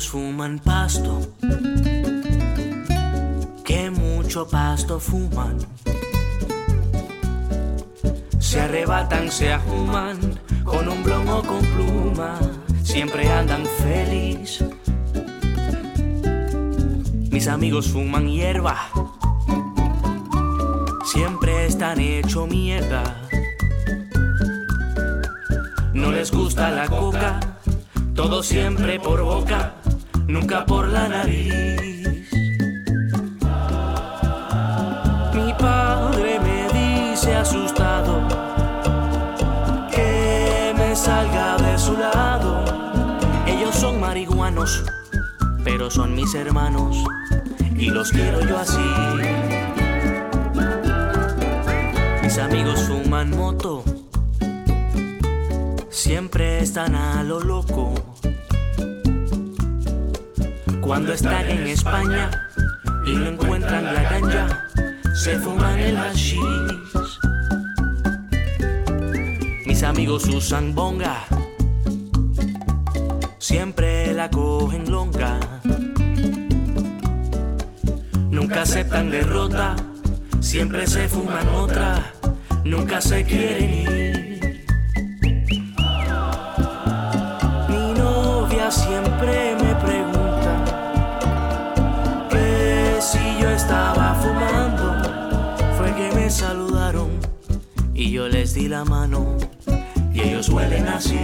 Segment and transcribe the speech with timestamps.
[0.00, 1.20] Fuman pasto,
[3.64, 5.56] que mucho pasto fuman.
[8.40, 10.18] Se arrebatan, se ajuman,
[10.64, 12.40] con un o con pluma,
[12.82, 14.64] siempre andan feliz.
[17.30, 18.76] Mis amigos fuman hierba,
[21.04, 23.04] siempre están hecho mierda.
[25.92, 27.38] No les gusta la coca,
[28.14, 29.74] todo siempre por boca,
[30.26, 32.08] nunca por la nariz.
[35.34, 38.22] Mi padre me dice asustado
[39.90, 42.64] que me salga de su lado.
[43.46, 44.84] Ellos son marihuanos,
[45.64, 47.04] pero son mis hermanos
[47.76, 48.90] y los quiero yo así.
[52.22, 53.84] Mis amigos fuman moto,
[55.90, 57.94] siempre están a lo loco.
[60.84, 62.30] Cuando están en España
[63.06, 64.68] y no encuentran la ganja,
[65.14, 67.18] se fuman el hashish.
[69.64, 71.24] Mis amigos usan bonga,
[73.38, 75.40] siempre la cogen longa.
[78.30, 79.76] Nunca aceptan derrota,
[80.40, 82.12] siempre se fuman otra,
[82.62, 84.03] nunca se quieren ir.
[98.54, 99.36] Di la mano
[100.12, 101.18] y ellos huelen así.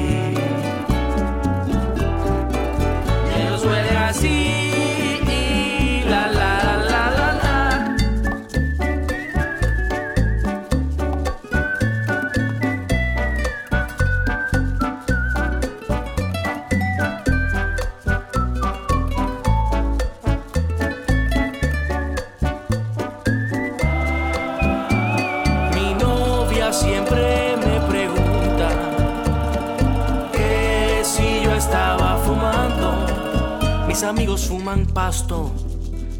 [34.79, 35.51] Pasto,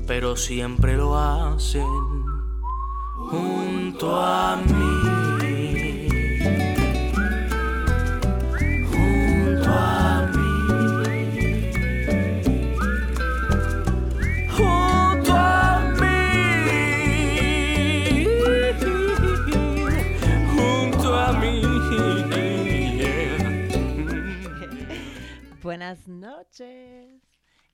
[0.07, 2.00] pero siempre lo hacen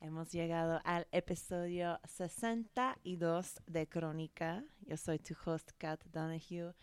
[0.07, 4.63] Hemos llegado al episodio 62 de Crónica.
[4.83, 6.75] Yo soy tu host, Kat Donahue.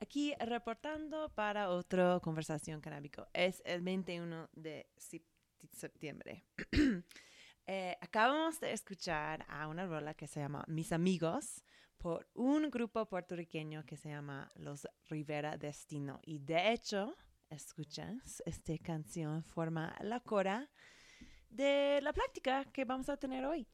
[0.00, 3.28] Aquí reportando para otra conversación canábico.
[3.32, 5.22] Es el 21 de sep-
[5.70, 6.44] septiembre.
[7.68, 11.62] Eh, acabamos de escuchar a una rola que se llama Mis Amigos
[11.96, 16.18] por un grupo puertorriqueño que se llama Los Rivera Destino.
[16.24, 17.14] Y de hecho,
[17.50, 20.68] escuchas, esta canción forma la cora
[21.52, 23.66] de la práctica que vamos a tener hoy.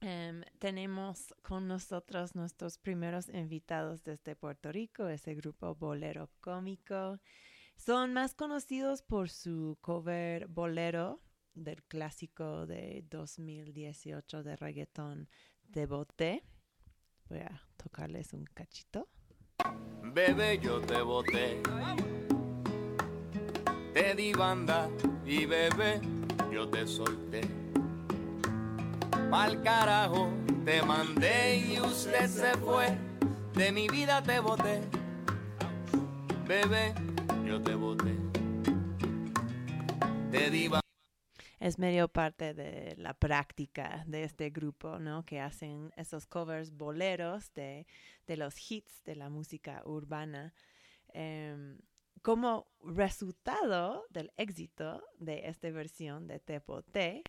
[0.00, 7.18] Em, tenemos con nosotros nuestros primeros invitados desde Puerto Rico, ese grupo Bolero Cómico.
[7.76, 11.20] Son más conocidos por su cover Bolero
[11.54, 15.28] del clásico de 2018 de reggaetón
[15.68, 16.44] de Boté.
[17.28, 19.08] Voy a tocarles un cachito.
[20.02, 21.60] Bebé, yo te boté.
[23.92, 24.88] Te di banda
[25.24, 26.00] y bebé,
[26.56, 27.42] yo te solté.
[29.30, 30.30] Pa'l carajo
[30.64, 32.96] te mandé y usted se fue.
[33.52, 34.80] De mi vida te boté.
[36.46, 36.94] Bebé,
[37.44, 38.16] yo te boté.
[40.30, 40.70] Te di
[41.60, 45.26] es medio parte de la práctica de este grupo, ¿no?
[45.26, 47.86] Que hacen esos covers boleros de,
[48.26, 50.54] de los hits de la música urbana.
[51.12, 51.78] Em,
[52.26, 57.22] como resultado del éxito de esta versión de Tepote,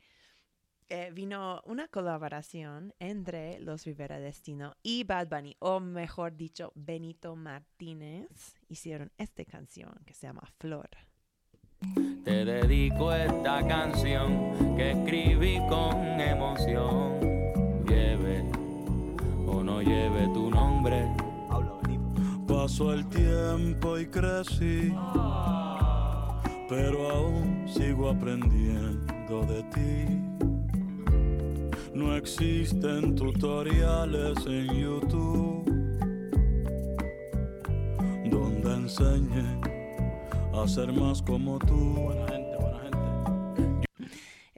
[0.89, 7.35] eh, vino una colaboración entre los Rivera Destino y Bad Bunny, o mejor dicho, Benito
[7.35, 10.89] Martínez, hicieron esta canción que se llama Flor.
[12.23, 17.19] Te dedico esta canción que escribí con emoción.
[17.85, 18.41] Lleve
[19.45, 21.26] o no lleve tu nombre.
[22.67, 24.93] Pasó el tiempo y crecí,
[26.67, 30.05] pero aún sigo aprendiendo de ti.
[31.93, 35.63] No existen tutoriales en YouTube
[38.29, 39.61] donde enseñen
[40.53, 42.11] a ser más como tú.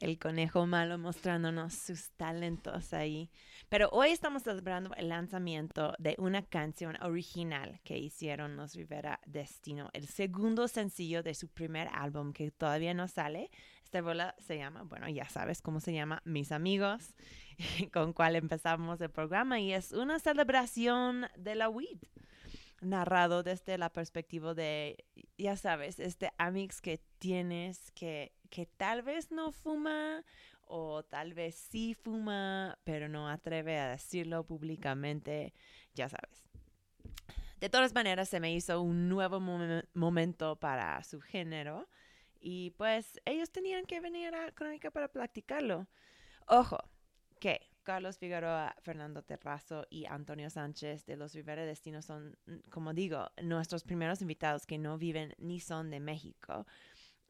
[0.09, 3.29] El conejo malo mostrándonos sus talentos ahí.
[3.69, 9.91] Pero hoy estamos celebrando el lanzamiento de una canción original que hicieron los Rivera Destino,
[9.93, 13.51] el segundo sencillo de su primer álbum que todavía no sale.
[13.83, 17.13] Esta bola se llama, bueno, ya sabes cómo se llama, Mis Amigos,
[17.93, 21.99] con cual empezamos el programa y es una celebración de la weed
[22.81, 25.05] narrado desde la perspectiva de,
[25.37, 30.23] ya sabes, este amix que tienes que, que tal vez no fuma
[30.65, 35.53] o tal vez sí fuma, pero no atreve a decirlo públicamente,
[35.93, 36.43] ya sabes.
[37.59, 39.39] De todas maneras, se me hizo un nuevo
[39.93, 41.89] momento para su género
[42.39, 45.87] y pues ellos tenían que venir a Crónica para practicarlo.
[46.47, 46.77] Ojo,
[47.39, 52.93] que Carlos Figueroa, Fernando Terrazo y Antonio Sánchez de los Rivera Destino son, mm, como
[52.93, 56.65] digo, nuestros primeros invitados que no viven ni son de México.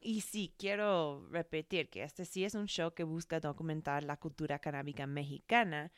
[0.00, 4.58] Y sí, quiero repetir que este sí es un show que busca documentar la cultura
[4.58, 5.92] canábica mexicana,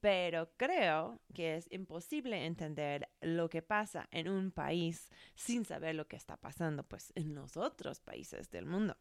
[0.00, 6.06] pero creo que es imposible entender lo que pasa en un país sin saber lo
[6.06, 8.96] que está pasando pues en los otros países del mundo.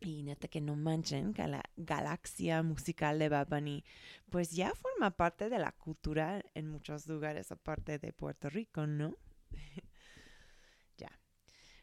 [0.00, 3.84] Y neta que no manchen que la galaxia musical de Bad Bunny
[4.30, 9.16] pues ya forma parte de la cultura en muchos lugares aparte de Puerto Rico, ¿no?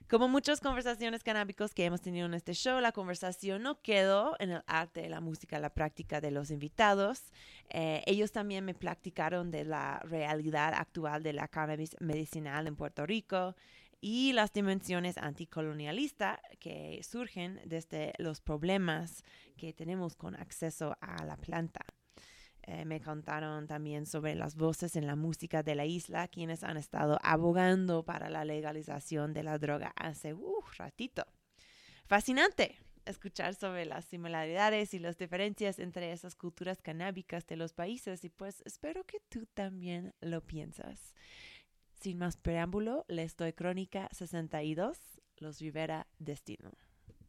[0.09, 4.51] Como muchas conversaciones canábicos que hemos tenido en este show, la conversación no quedó en
[4.51, 7.33] el arte, la música, la práctica de los invitados.
[7.69, 13.05] Eh, ellos también me platicaron de la realidad actual de la cannabis medicinal en Puerto
[13.05, 13.53] Rico,
[13.99, 19.23] y las dimensiones anticolonialistas que surgen desde los problemas
[19.57, 21.81] que tenemos con acceso a la planta.
[22.67, 26.75] Eh, me contaron también sobre las voces en la música de la isla, quienes han
[26.75, 31.25] estado abogando para la legalización de la droga hace un uh, ratito.
[32.07, 38.25] Fascinante escuchar sobre las similaridades y las diferencias entre esas culturas canábicas de los países
[38.25, 41.13] y pues espero que tú también lo piensas.
[42.01, 44.99] Sin más preámbulo, les doy Crónica 62,
[45.37, 46.71] Los Rivera Destino.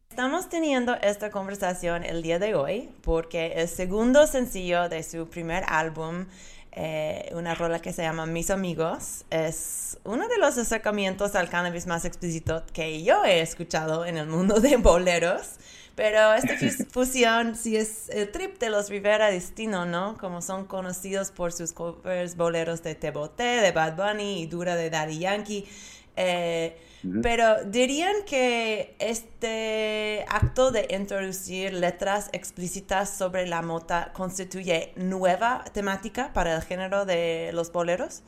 [0.09, 5.63] Estamos teniendo esta conversación el día de hoy porque el segundo sencillo de su primer
[5.67, 6.25] álbum,
[6.71, 11.85] eh, una rola que se llama Mis Amigos, es uno de los acercamientos al cannabis
[11.85, 15.57] más explícito que yo he escuchado en el mundo de boleros.
[15.95, 16.55] Pero esta
[16.91, 20.17] fusión sí es el trip de los Rivera Destino, ¿no?
[20.17, 24.89] Como son conocidos por sus covers boleros de Teboté, de Bad Bunny y Dura de
[24.89, 25.69] Daddy Yankee.
[26.15, 26.75] Eh,
[27.21, 36.31] pero dirían que este acto de introducir letras explícitas sobre la mota constituye nueva temática
[36.33, 38.23] para el género de los boleros.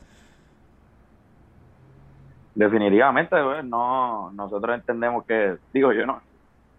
[2.54, 6.20] Definitivamente, pues, no, nosotros entendemos que, digo yo no,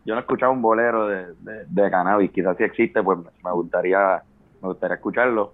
[0.05, 1.33] yo no he escuchado un bolero de,
[1.67, 4.21] de, cannabis, quizás si existe, pues me gustaría,
[4.61, 5.53] me gustaría escucharlo,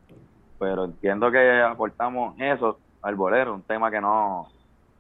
[0.57, 4.49] pero entiendo que aportamos eso al bolero, un tema que no,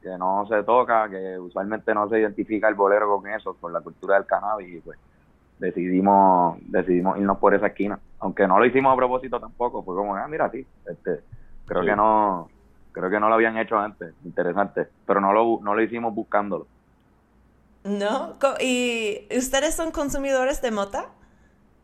[0.01, 3.81] que no se toca, que usualmente no se identifica el bolero con eso, con la
[3.81, 4.97] cultura del cannabis, y pues
[5.59, 10.15] decidimos, decidimos irnos por esa esquina, aunque no lo hicimos a propósito tampoco, fue como,
[10.15, 11.21] ah, mira, sí, este,
[11.65, 12.49] creo que no,
[12.91, 16.65] creo que no lo habían hecho antes, interesante, pero no lo, no lo hicimos buscándolo.
[17.83, 18.35] ¿No?
[18.59, 21.07] ¿Y ustedes son consumidores de mota?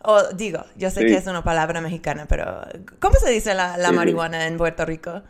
[0.04, 2.62] O digo, yo sé que es una palabra mexicana, pero
[3.00, 5.24] ¿cómo se dice la, marihuana en Puerto Rico?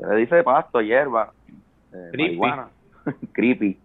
[0.00, 1.32] Se dice pasto, hierba,
[1.92, 2.68] eh, marihuana,
[3.32, 3.78] creepy.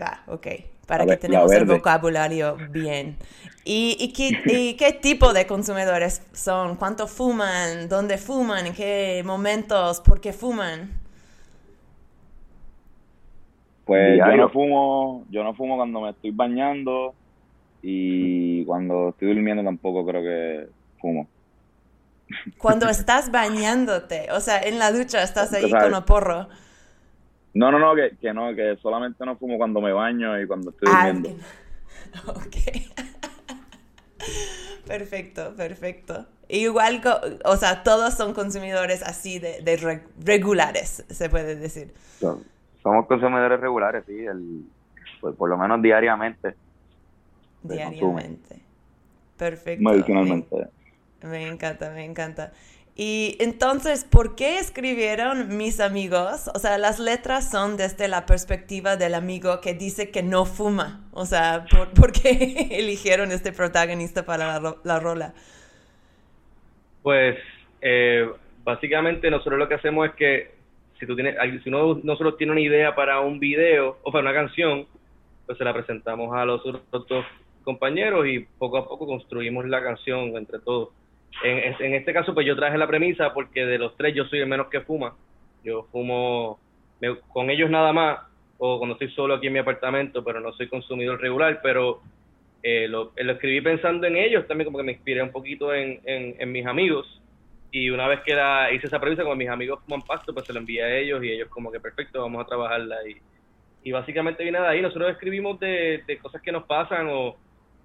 [0.00, 0.46] Ah, ok,
[0.86, 3.16] para que tenemos el vocabulario bien.
[3.64, 6.76] ¿Y, y, qué, ¿Y qué tipo de consumidores son?
[6.76, 7.88] ¿Cuánto fuman?
[7.88, 8.66] ¿Dónde fuman?
[8.66, 10.00] ¿En qué momentos?
[10.00, 10.90] ¿Por qué fuman?
[13.84, 17.14] Pues yo no fumo, yo no fumo cuando me estoy bañando
[17.82, 20.68] y cuando estoy durmiendo tampoco creo que
[21.00, 21.26] fumo.
[22.58, 26.48] Cuando estás bañándote, o sea, en la ducha estás ahí con un porro.
[27.54, 30.70] No, no, no, que, que, no, que solamente no fumo cuando me baño y cuando
[30.70, 31.44] estoy ah, durmiendo.
[32.26, 32.56] ok.
[34.86, 36.26] perfecto, perfecto.
[36.48, 37.02] Igual,
[37.44, 41.92] o sea, todos son consumidores así de, de regulares, se puede decir
[42.82, 44.64] somos consumidores regulares, sí, el,
[45.20, 46.54] pues, por lo menos diariamente.
[47.62, 48.56] Diariamente.
[49.36, 49.90] Perfecto.
[49.90, 50.68] Medicinalmente.
[51.22, 52.52] Me, encanta, me encanta.
[52.94, 56.50] Y entonces, ¿por qué escribieron mis amigos?
[56.54, 61.08] O sea, las letras son desde la perspectiva del amigo que dice que no fuma.
[61.12, 65.34] O sea, ¿por, qué eligieron este protagonista para la, la rola?
[67.02, 67.36] Pues,
[67.80, 68.28] eh,
[68.64, 70.58] básicamente nosotros lo que hacemos es que
[70.98, 74.22] si tú tienes, si uno no solo tiene una idea para un video o para
[74.22, 74.86] una canción,
[75.46, 76.60] pues se la presentamos a los
[76.90, 77.24] otros
[77.64, 80.90] compañeros y poco a poco construimos la canción entre todos.
[81.42, 84.40] En, en este caso, pues yo traje la premisa porque de los tres yo soy
[84.40, 85.14] el menos que fuma.
[85.62, 86.58] Yo fumo
[87.32, 88.18] con ellos nada más
[88.58, 92.00] o cuando estoy solo aquí en mi apartamento, pero no soy consumidor regular, pero
[92.62, 96.00] eh, lo, lo, escribí pensando en ellos, también como que me inspiré un poquito en,
[96.04, 97.20] en, mis amigos.
[97.70, 98.32] Y una vez que
[98.74, 101.30] hice esa premisa con mis amigos fuman pasto, pues se lo envié a ellos y
[101.30, 103.16] ellos como que perfecto, vamos a trabajarla y,
[103.88, 107.36] y básicamente viene de ahí, nosotros escribimos de cosas que nos pasan o,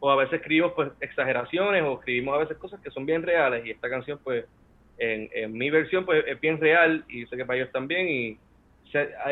[0.05, 3.65] o a veces escribimos pues exageraciones o escribimos a veces cosas que son bien reales
[3.65, 4.43] y esta canción pues
[4.97, 8.37] en, en mi versión pues es bien real y sé que para ellos también y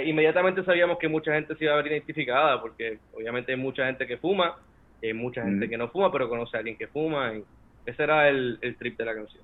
[0.05, 4.07] inmediatamente sabíamos que mucha gente se iba a ver identificada, porque obviamente hay mucha gente
[4.07, 4.57] que fuma,
[5.01, 7.33] hay mucha gente que no fuma, pero conoce a alguien que fuma.
[7.35, 7.43] Y
[7.85, 9.43] ese era el, el trip de la canción.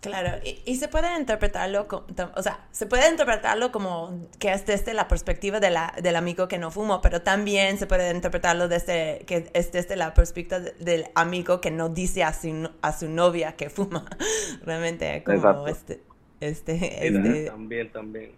[0.00, 1.88] Claro, y, se puede interpretarlo,
[2.36, 6.46] o sea, se puede interpretarlo como que es desde la perspectiva de la, del amigo
[6.46, 11.06] que no fuma, pero también se puede interpretarlo desde que es desde la perspectiva del
[11.16, 14.04] amigo que no dice a su, a su novia que fuma.
[14.64, 16.00] Realmente, como este,
[16.38, 18.32] este, este, También, también.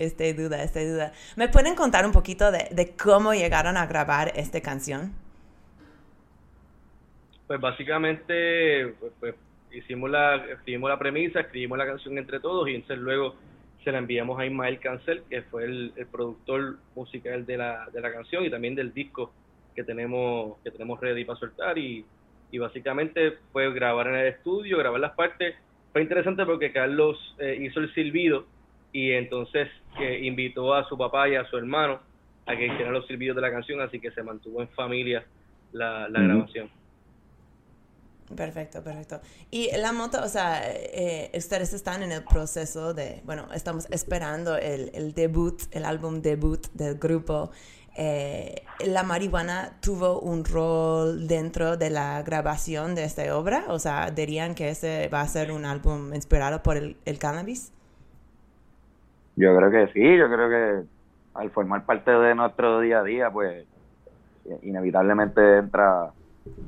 [0.00, 1.12] Este duda, este duda.
[1.36, 5.12] ¿Me pueden contar un poquito de, cómo llegaron a grabar esta canción?
[7.46, 9.34] Pues básicamente pues, pues,
[9.78, 13.34] hicimos, la, escribimos la premisa, escribimos la canción entre todos y entonces luego
[13.82, 18.12] se la enviamos a Ismael Cancel, que fue el, productor musical de la, de la
[18.12, 19.32] canción y también del disco
[19.74, 22.04] que tenemos, que tenemos ready para soltar y,
[22.50, 25.56] y básicamente fue grabar en el estudio, grabar las partes.
[25.92, 28.46] Fue interesante porque Carlos eh, hizo el silbido
[28.92, 32.00] y entonces que invitó a su papá y a su hermano
[32.46, 35.24] a que hicieran los silbidos de la canción, así que se mantuvo en familia
[35.72, 36.70] la, grabación.
[38.34, 39.20] Perfecto, perfecto.
[39.50, 44.56] Y la moto, o sea, eh, ustedes están en el proceso de, bueno, estamos esperando
[44.56, 47.50] el, debut, el álbum debut del grupo.
[47.96, 53.64] Eh, ¿La marihuana tuvo un rol dentro de la grabación de esta obra?
[53.68, 57.72] O sea, ¿dirían que ese va a ser un álbum inspirado por el, el cannabis?
[59.36, 60.86] Yo creo que sí, yo creo que
[61.34, 63.66] al formar parte de nuestro día a día, pues
[64.62, 66.12] inevitablemente entra,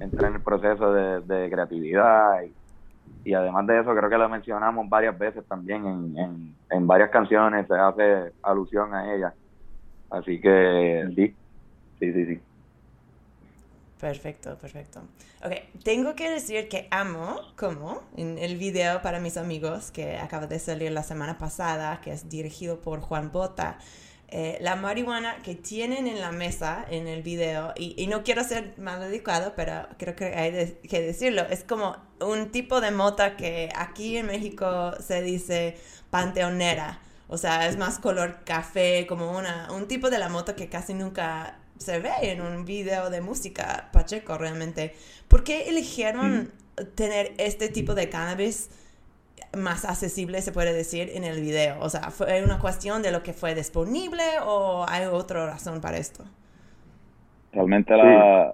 [0.00, 2.42] entra en el proceso de, creatividad
[3.25, 7.66] y, además de eso creo que lo mencionamos varias veces también en, en, varias canciones,
[7.66, 9.35] se hace alusión a ella.
[10.11, 11.35] Así que sí,
[11.99, 12.40] sí, sí, sí.
[14.00, 15.00] Perfecto, perfecto.
[15.42, 15.52] Ok,
[15.83, 20.59] tengo que decir que amo como en el video para mis amigos que acaba de
[20.59, 23.78] salir la semana pasada, que es dirigido por Juan Bota,
[24.28, 28.75] eh, la marihuana que tienen en la mesa en el video, y, no quiero ser
[28.76, 33.68] mal educado, pero creo que hay que decirlo, es como un tipo de mota que
[33.76, 35.76] aquí en México se dice
[36.11, 40.68] panteonera, o sea, es más color café, como una, un tipo de la mota que
[40.68, 44.95] casi nunca se ve en un video de música Pacheco realmente.
[45.28, 46.52] ¿Por qué eligieron
[46.95, 48.71] tener este tipo de cannabis
[49.56, 51.76] más accesible, se puede decir, en el video?
[51.80, 55.96] O sea, ¿fue una cuestión de lo que fue disponible o hay otra razón para
[55.96, 56.25] esto?
[57.52, 58.52] Realmente la...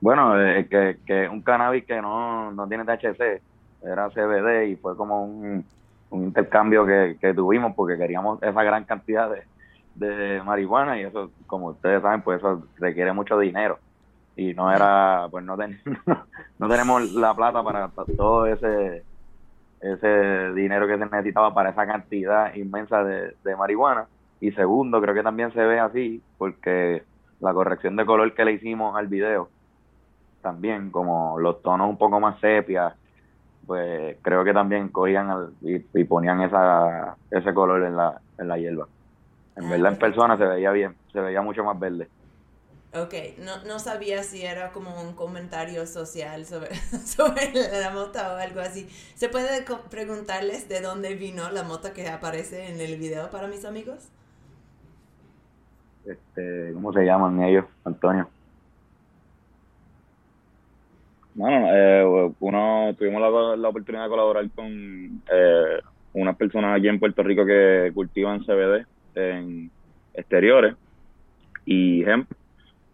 [0.00, 3.40] Bueno, eh, que, que un cannabis que no, no tiene THC,
[3.84, 5.64] era CBD y fue como un,
[6.10, 9.44] un intercambio que, que tuvimos porque queríamos esa gran cantidad de,
[9.94, 13.78] de marihuana y eso, como ustedes saben, pues eso requiere mucho dinero
[14.36, 15.56] y no era, pues no,
[16.58, 19.04] no tenemos la plata para todo ese
[19.80, 24.06] ese dinero que se necesitaba para esa cantidad inmensa de, marihuana
[24.40, 27.02] y segundo, creo que también se ve así porque
[27.40, 29.48] la corrección de color que le hicimos al video
[30.40, 32.94] también como los tonos un poco más sepia
[33.66, 38.58] pues creo que también cogían y, y, ponían esa ese color en la en la
[38.58, 38.86] hierba
[39.56, 42.08] en verdad, en persona se veía bien, se veía mucho más verde.
[42.94, 46.74] Ok, no, no sabía si era como un comentario social sobre,
[47.06, 48.86] sobre la moto o algo así.
[49.14, 53.64] ¿Se puede preguntarles de dónde vino la moto que aparece en el video para mis
[53.64, 54.10] amigos?
[56.04, 58.28] Este, ¿Cómo se llaman ellos, Antonio?
[61.34, 64.66] Bueno, eh, uno tuvimos la, la, oportunidad de colaborar con
[65.32, 65.80] eh,
[66.12, 68.84] unas personas aquí en Puerto Rico que cultivan CBD
[69.14, 69.70] en
[70.12, 70.74] exteriores
[71.64, 72.30] y hemp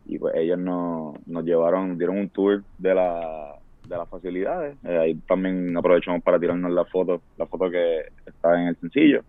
[0.08, 4.76] y pues ellos nos, nos llevaron, dieron un tour de la de las facilidades.
[4.84, 9.22] Eh, ahí también aprovechamos para tirarnos la foto, la foto que está en el sencillo.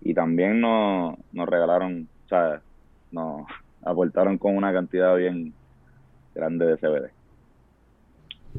[0.00, 2.60] Y también nos, nos regalaron, o sea,
[3.10, 3.46] nos
[3.82, 5.52] aportaron con una cantidad bien
[6.34, 7.10] grande de CBD.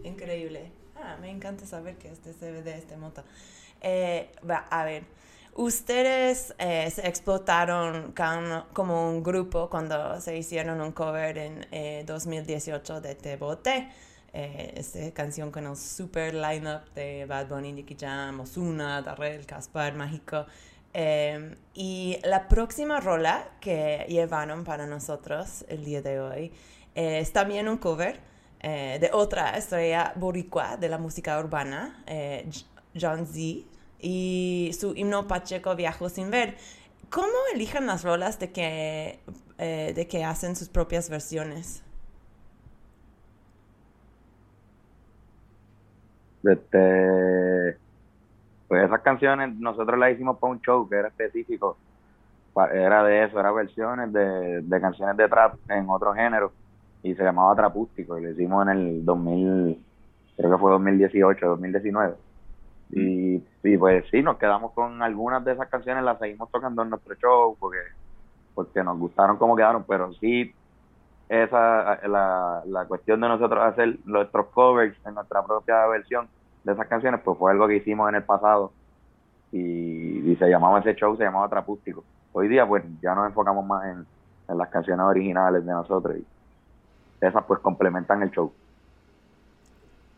[0.04, 0.72] Increíble.
[0.96, 3.24] Ah, me encanta saber que este CBD, este moto.
[3.82, 5.04] Eh, va, a ver,
[5.58, 8.14] ustedes eh, se explotaron
[8.74, 13.90] como un grupo cuando se hicieron un cover en eh, 2018 de Te Boté.
[14.34, 19.94] Eh, esta canción con el super lineup de Bad Bunny, Nicky Jam, Ozuna, Darrell, Caspar,
[19.96, 20.46] Mágico.
[20.94, 26.52] Eh, y la próxima rola que llevaron para nosotros el día de hoy
[26.96, 28.20] eh, es también un cover
[28.60, 32.50] eh, de otra estrella boricua de la música urbana, eh,
[33.00, 33.68] John Z,
[34.00, 36.56] y su himno Pacheco Viajo sin ver.
[37.10, 39.20] ¿Cómo eligen las rolas de que,
[39.58, 41.84] eh, de que hacen sus propias versiones?
[46.44, 47.78] Este,
[48.68, 51.78] pues esas canciones nosotros las hicimos para un show que era específico,
[52.74, 56.52] era de eso, era versiones de, de canciones de trap en otro género
[57.04, 59.84] y se llamaba Trapústico y lo hicimos en el 2000,
[60.36, 62.27] creo que fue 2018, 2019.
[62.90, 66.90] Y, y pues sí, nos quedamos con algunas de esas canciones, las seguimos tocando en
[66.90, 67.80] nuestro show porque,
[68.56, 70.54] porque nos gustaron cómo quedaron, pero sí
[71.30, 76.30] esa la, la cuestión de nosotros hacer nuestros covers en nuestra propia versión
[76.64, 78.72] de esas canciones pues fue algo que hicimos en el pasado.
[79.52, 82.04] Y, y se llamaba ese show se llamaba Trapústico
[82.34, 84.06] hoy día pues ya nos enfocamos más en,
[84.50, 86.26] en las canciones originales de nosotros y
[87.26, 88.52] esas pues complementan el show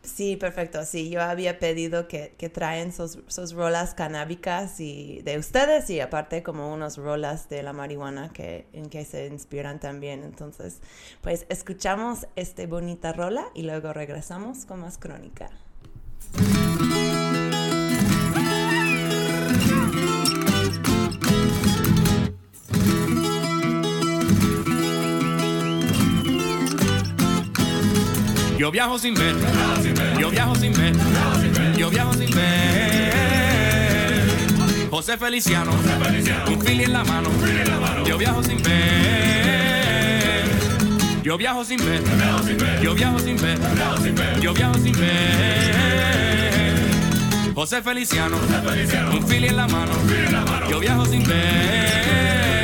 [0.02, 0.84] Sí, perfecto.
[0.84, 6.00] Sí, yo había pedido que, que traen sus, sus rolas canábicas y de ustedes y
[6.00, 10.22] aparte como unos rolas de la marihuana que, en que se inspiran también.
[10.24, 10.80] Entonces,
[11.20, 15.50] pues escuchamos este bonita rola y luego regresamos con más crónica.
[28.60, 29.34] Yo viajo sin ver,
[30.20, 30.92] yo viajo sin ver,
[31.78, 33.14] yo viajo sin ver.
[34.90, 35.72] José Feliciano,
[36.46, 37.30] un fili en la mano,
[38.04, 40.44] yo viajo sin ver.
[41.22, 42.02] Yo viajo sin ver,
[42.82, 43.58] yo viajo sin ver,
[44.42, 46.20] yo viajo sin ver.
[47.54, 48.36] José Feliciano,
[49.10, 49.92] un fili en la mano,
[50.68, 52.59] yo viajo sin ver.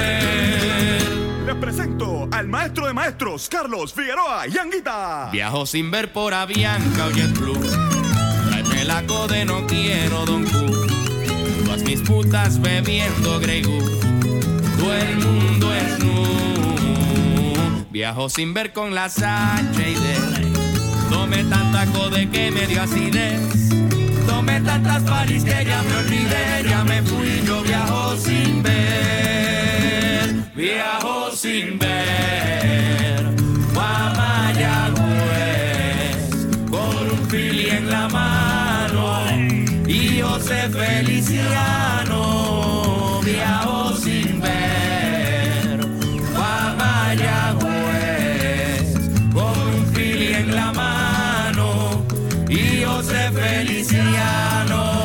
[1.61, 5.31] Presento al maestro de maestros, Carlos Figueroa Yanguita.
[5.33, 7.59] Viajo sin ver por Avianca o JetBlue.
[8.49, 10.87] Tráeme la code, no quiero Don Q.
[11.65, 14.01] Todas mis putas bebiendo Grey Goose.
[14.79, 16.25] Todo el mundo es nu.
[17.91, 20.53] Viajo sin ver con las H y D.
[21.11, 23.71] Tomé tanta code que me dio acidez.
[24.27, 26.69] Tomé tantas paris que ya me olvidé.
[26.69, 29.26] Ya me fui, yo viajo sin ver.
[30.57, 33.23] Viajo sin ver.
[33.75, 34.97] Guamayagüez.
[36.71, 39.21] Con un fili en la mano.
[39.87, 42.21] Y José Feliciano.
[43.23, 45.79] Viajo sin ver.
[46.35, 47.27] Guamayagüez.
[49.35, 52.03] Con un fili en la mano.
[52.49, 54.96] Y José Feliciano.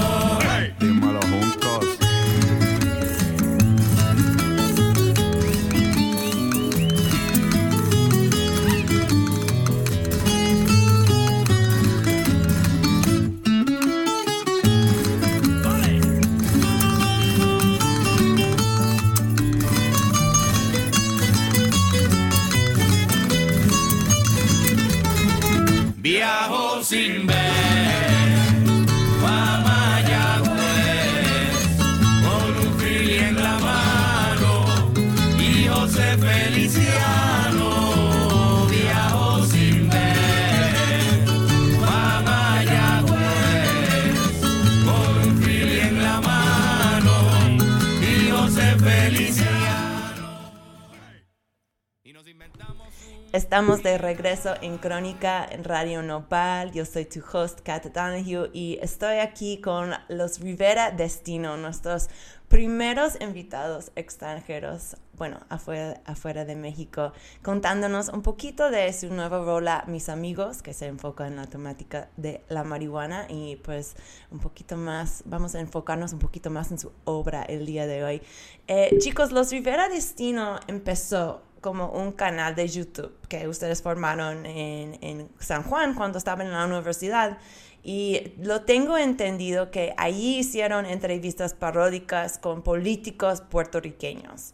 [53.41, 56.71] Estamos de regreso en Crónica en Radio Nopal.
[56.73, 62.07] Yo soy tu host, Kat Donahue, y estoy aquí con los Rivera Destino, nuestros
[62.49, 69.85] primeros invitados extranjeros, bueno, afuera, afuera de México, contándonos un poquito de su nueva rola,
[69.87, 73.95] Mis Amigos, que se enfoca en la temática de la marihuana, y pues
[74.29, 78.03] un poquito más, vamos a enfocarnos un poquito más en su obra el día de
[78.03, 78.21] hoy.
[78.67, 85.29] Eh, chicos, los Rivera Destino empezó como un canal de YouTube que ustedes formaron en,
[85.39, 87.37] San Juan cuando estaban en la universidad.
[87.83, 94.51] Y lo tengo entendido que allí hicieron entrevistas paródicas con políticos puertorriqueños.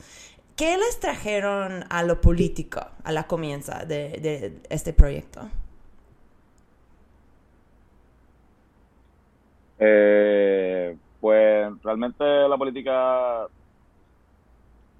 [0.55, 5.49] ¿Qué les trajeron a lo político a la comienza de, de este proyecto?
[9.79, 13.45] Eh, pues realmente la política...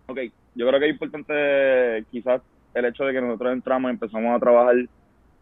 [0.08, 0.20] Ok,
[0.58, 2.41] yo creo que es importante quizás
[2.74, 4.76] el hecho de que nosotros entramos y empezamos a trabajar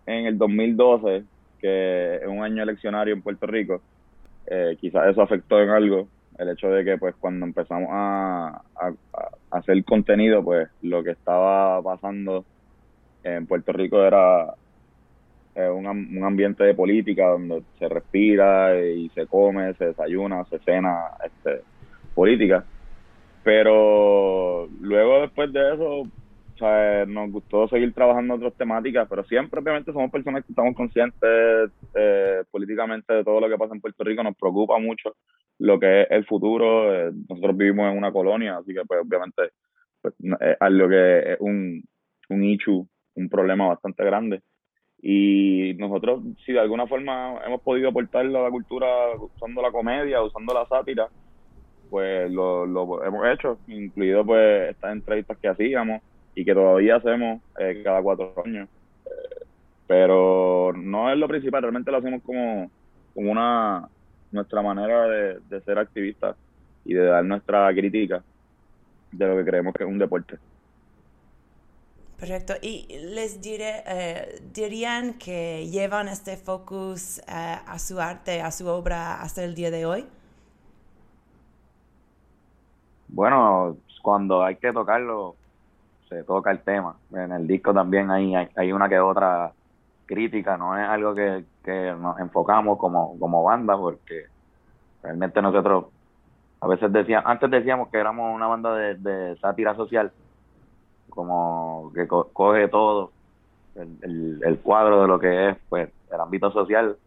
[0.05, 1.23] en el 2012,
[1.59, 3.81] que es un año eleccionario en Puerto Rico,
[4.47, 8.61] eh, quizás eso afectó en algo, el hecho de que pues cuando empezamos a,
[9.51, 12.43] hacer contenido, pues lo que estaba pasando
[13.23, 14.53] en Puerto Rico era
[15.55, 20.59] eh, un, un, ambiente de política donde se respira y se come, se desayuna, se
[20.59, 21.61] cena este,
[22.13, 22.65] política.
[23.45, 26.03] Pero luego después de eso,
[26.57, 30.75] sea, nos gustó seguir trabajando en otras temáticas, pero siempre obviamente somos personas que estamos
[30.75, 35.15] conscientes eh, políticamente de todo lo que pasa en Puerto Rico, nos preocupa mucho
[35.59, 39.51] lo que es el futuro, eh, nosotros vivimos en una colonia, así que pues obviamente
[40.01, 41.83] pues, es algo que es un,
[42.29, 44.41] un issue, un problema bastante grande.
[45.01, 48.87] Y nosotros, si de alguna forma hemos podido aportar a la cultura
[49.19, 51.07] usando la comedia, usando la sátira,
[51.95, 56.01] pues lo, lo hemos hecho, incluido pues estas entrevistas que hacíamos,
[56.35, 58.67] y que todavía hacemos eh, cada cuatro años.
[59.05, 59.45] Eh,
[59.87, 62.69] pero no es lo principal, realmente lo hacemos como,
[63.13, 63.87] como una
[64.29, 66.35] nuestra manera de, ser activistas
[66.83, 68.21] y de dar nuestra crítica
[69.13, 70.37] de lo que creemos que es un deporte.
[72.19, 72.55] Perfecto.
[72.61, 79.21] Y les diré, eh, dirían que llevan este focus a su arte, a su obra
[79.21, 80.05] hasta el día de hoy.
[83.15, 85.35] Bueno, cuando hay que tocarlo,
[86.09, 86.97] se toca el tema.
[87.13, 89.53] En el disco también hay, hay, una que otra
[90.05, 91.45] crítica, no es algo que,
[91.97, 94.25] nos enfocamos como, como banda, porque
[95.01, 95.85] realmente nosotros
[96.59, 100.11] a veces decíamos, antes decíamos que éramos una banda de, sátira social,
[101.09, 103.11] como que coge todo
[103.75, 106.97] el, el, cuadro de lo que es pues el ámbito social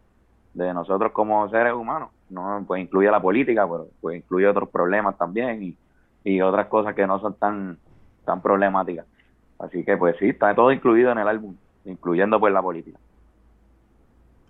[0.55, 5.15] de nosotros como seres humanos, no pues incluye la política, pero pues incluye otros problemas
[5.15, 5.77] también y,
[6.23, 7.77] y otras cosas que no son tan
[8.25, 9.05] tan problemática.
[9.57, 11.55] Así que pues sí, está todo incluido en el álbum,
[11.85, 12.99] incluyendo pues la política.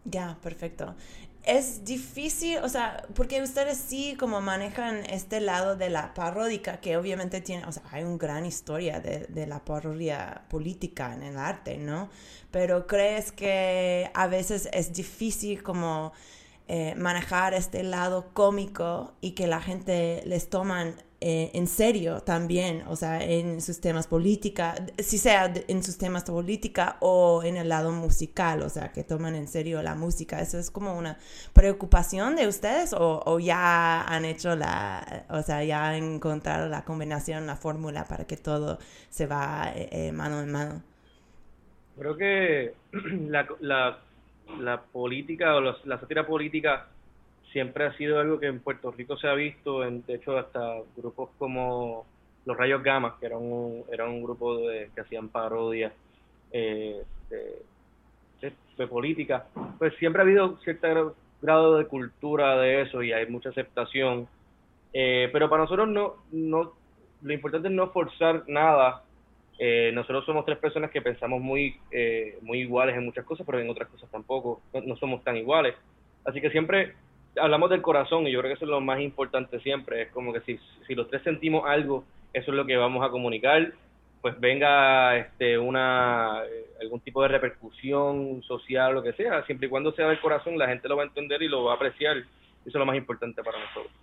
[0.06, 0.96] Ya, perfecto.
[1.44, 6.98] Es difícil, o sea, porque ustedes sí como manejan este lado de la paródica, que
[6.98, 11.38] obviamente tiene, o sea, hay una gran historia de, de la parodia política en el
[11.38, 12.10] arte, ¿no?
[12.52, 16.12] Pero crees que a veces es difícil como
[16.68, 22.84] eh, manejar este lado cómico y que la gente les toman eh, en serio también,
[22.88, 27.70] o sea, en sus temas política, si sea en sus temas política o en el
[27.70, 30.40] lado musical, o sea, que toman en serio la música.
[30.40, 31.18] ¿Eso es como una
[31.54, 37.48] preocupación de ustedes o, ya han hecho la, o sea, ya han encontrado la combinación,
[37.48, 38.80] la fórmula para que todo
[39.10, 40.84] se va eh, mano en mano?
[41.98, 42.74] Creo que
[43.28, 44.00] la, la
[44.58, 46.88] la política o la sátira política
[47.52, 50.76] siempre ha sido algo que en Puerto Rico se ha visto, en, de hecho hasta
[50.96, 52.06] grupos como
[52.46, 55.94] los Rayos Gamas, que era un, era un grupo de, que hacían parodias
[56.52, 59.46] eh, de, política,
[59.78, 64.26] pues siempre ha habido cierto grado de cultura de eso y hay mucha aceptación,
[64.94, 66.72] eh, pero para nosotros no, no,
[67.22, 69.04] lo importante es no forzar nada
[69.62, 73.60] eh, nosotros somos tres personas que pensamos muy, eh, muy iguales en muchas cosas, pero
[73.60, 75.76] en otras cosas tampoco, no, somos tan iguales.
[76.24, 76.96] Así que siempre
[77.36, 80.04] hablamos del corazón y yo creo que eso es lo más importante siempre.
[80.04, 83.10] Es como que si, si los tres sentimos algo, eso es lo que vamos a
[83.10, 83.74] comunicar.
[84.22, 89.70] Pues venga este, una, eh, algún tipo de repercusión social, lo que sea, siempre y
[89.70, 92.18] cuando sea del corazón, la gente lo va a entender y lo va a apreciar.
[92.18, 92.28] Eso
[92.66, 93.94] es lo más importante para nosotros.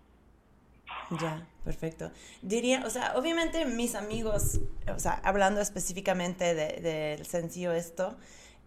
[1.21, 2.11] Ya, perfecto.
[2.43, 4.61] Diría, o sea, obviamente mis amigos,
[4.93, 8.17] o sea, hablando específicamente del de, sencillo esto,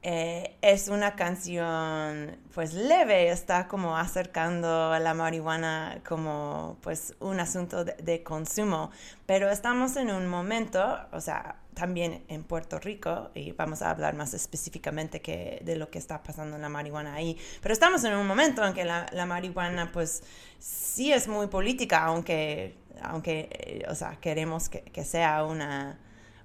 [0.02, 7.42] eh, es una canción pues leve, está como acercando a la marihuana como pues un
[7.42, 8.92] asunto de, consumo,
[9.26, 14.16] pero estamos en un momento, o sea, también en Puerto Rico, y vamos a hablar
[14.16, 18.16] más específicamente que de lo que está pasando en la marihuana ahí, pero estamos en
[18.16, 20.24] un momento en que la, la marihuana pues
[20.60, 26.00] sí es muy política, aunque, aunque eh, o sea, queremos que, que sea una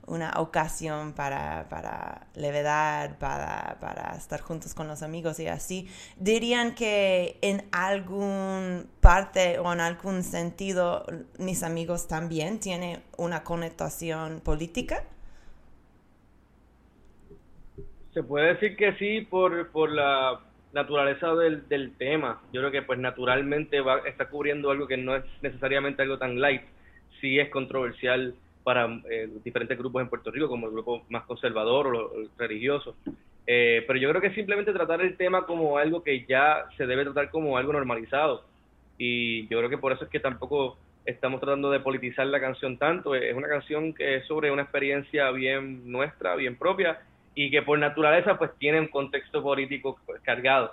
[0.07, 6.75] una ocasión para, para levedad, para, para, estar juntos con los amigos y así, dirían
[6.75, 11.07] que en algún parte o en algún sentido
[11.39, 15.05] mis amigos también tienen una connotación política?
[18.13, 20.41] Se puede decir que sí por, por la
[20.73, 22.43] naturaleza del, del tema.
[22.53, 26.41] Yo creo que pues naturalmente va, está cubriendo algo que no es necesariamente algo tan
[26.41, 26.63] light,
[27.21, 28.35] sí es controversial
[28.65, 32.97] para eh, diferentes grupos en Puerto Rico, como el grupo más conservador o el religioso.
[33.47, 37.05] Eh, pero yo creo que simplemente tratar el tema como algo que ya se debe
[37.05, 38.45] tratar como algo normalizado.
[38.97, 42.79] y yo creo que por eso es que tampoco estamos tratando de politizar la canción
[42.79, 43.15] tanto.
[43.15, 47.01] Es una canción que es sobre una experiencia bien nuestra, bien propia
[47.35, 50.73] y que por naturaleza pues tiene un contexto político pues, cargado.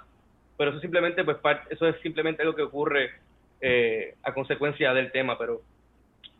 [0.58, 1.38] Pero eso simplemente pues
[1.70, 3.12] eso es simplemente algo que ocurre
[3.60, 5.62] eh, a consecuencia del tema, pero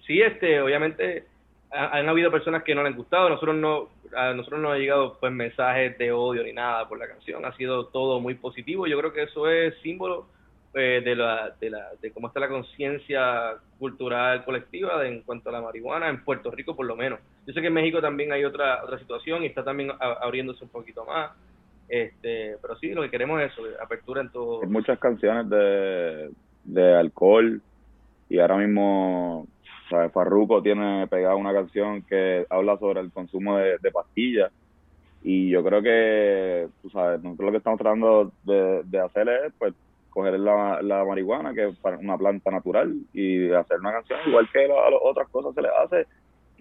[0.06, 1.26] sí este obviamente
[1.72, 5.18] han habido personas que no le han gustado, nosotros no a nosotros no ha llegado
[5.20, 8.98] pues mensajes de odio ni nada por la canción, ha sido todo muy positivo, yo
[9.00, 10.28] creo que eso es símbolo
[10.74, 15.54] eh, de, la, de, la, de cómo está la conciencia cultural colectiva en cuanto a
[15.54, 17.20] la marihuana, en Puerto Rico por lo menos.
[17.48, 20.70] Yo sé que en México también hay otra otra situación y está también abriéndose un
[20.70, 21.32] poquito más.
[21.88, 24.62] Este, pero sí, lo que queremos es eso, apertura en todo.
[24.64, 26.32] Muchas canciones de,
[26.64, 27.62] de alcohol
[28.30, 29.46] y ahora mismo
[30.14, 34.52] Farruko tiene pegada una canción que habla sobre el consumo de, pastillas.
[35.24, 39.54] Y yo creo que, tú sabes, nosotros lo que estamos tratando de, de hacer es,
[39.60, 39.74] pues,
[40.10, 44.66] coger la, la marihuana, que es una planta natural, y hacer una canción igual que
[44.66, 46.08] a otras cosas se le hace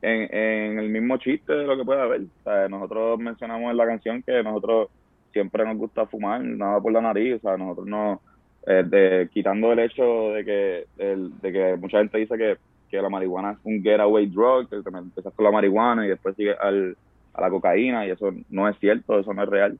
[0.03, 2.23] en, en el mismo chiste de lo que puede haber.
[2.45, 4.89] Sea, nosotros mencionamos en la canción que nosotros
[5.33, 8.21] siempre nos gusta fumar, nada por la nariz, o sea, nosotros no,
[8.67, 12.57] eh, de, quitando el hecho de que, el, de que mucha gente dice que,
[12.91, 16.55] que la marihuana es un getaway drug, que empiezas con la marihuana y después sigue
[16.55, 16.97] al,
[17.35, 19.79] a la cocaína, y eso no es cierto, eso no es real.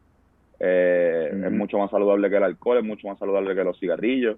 [0.59, 4.37] Eh, es mucho más saludable que el alcohol, es mucho más saludable que los cigarrillos.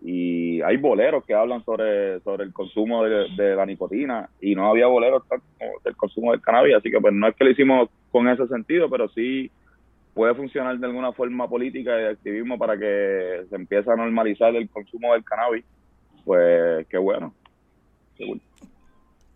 [0.00, 4.86] Y hay boleros que hablan sobre, sobre el consumo de, la nicotina y no había
[4.86, 5.44] boleros tanto
[5.84, 8.88] del consumo del cannabis, así que pues no es que lo hicimos con ese sentido,
[8.88, 9.50] pero sí
[10.14, 14.54] puede funcionar de alguna forma política y de activismo para que se empiece a normalizar
[14.54, 15.64] el consumo del cannabis,
[16.24, 17.34] pues qué bueno.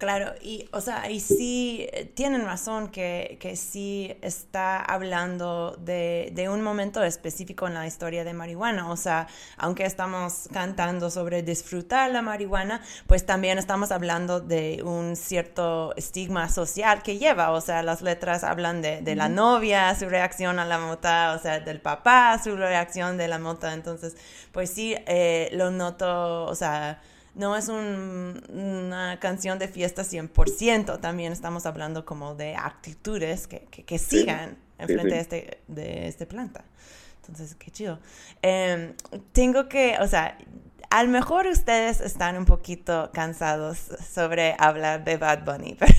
[0.03, 6.33] Claro, y o sea, y sí eh, tienen razón que, que sí está hablando de,
[6.35, 8.91] de, un momento específico en la historia de marihuana.
[8.91, 15.15] O sea, aunque estamos cantando sobre disfrutar la marihuana, pues también estamos hablando de un
[15.15, 17.53] cierto estigma social que lleva.
[17.53, 21.39] O sea, las letras hablan de, de la novia, su reacción a la mota, o
[21.41, 23.73] sea, del papá, su reacción de la mota.
[23.73, 24.17] Entonces,
[24.51, 27.01] pues sí, eh, lo noto, o sea
[27.35, 33.99] no es una canción de fiesta 100%, también estamos hablando como de actitudes que, que,
[33.99, 36.65] sigan en frente De, este, de este planta.
[37.23, 38.01] Entonces, qué chido.
[38.43, 38.95] Em,
[39.33, 40.37] tengo que, o sea,
[40.91, 43.79] a lo mejor ustedes están un poquito cansados
[44.13, 45.95] sobre hablar de Bad Bunny, pero,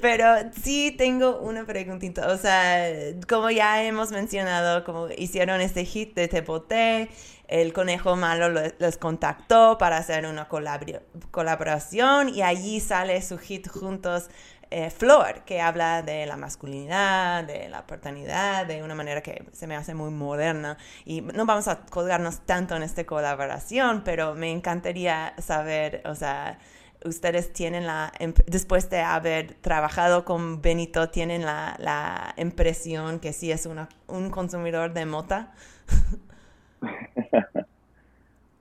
[0.00, 2.28] pero, sí tengo una preguntita.
[2.32, 2.86] O sea,
[3.28, 7.08] como ya hemos mencionado, como hicieron este hit de Te Boté,
[7.48, 14.28] el conejo malo les contactó para hacer una colaboración y allí sale su hit juntos.
[14.70, 19.68] Eh, Flor, que habla de la masculinidad, de la paternidad, de una manera que se
[19.68, 20.76] me hace muy moderna.
[21.04, 26.58] Y no vamos a colgarnos tanto en esta colaboración, pero me encantaría saber, o sea,
[27.06, 28.12] ustedes tienen la,
[28.46, 34.30] después de haber trabajado con Benito, tienen la, la impresión que sí es una, un
[34.30, 35.52] consumidor de mota.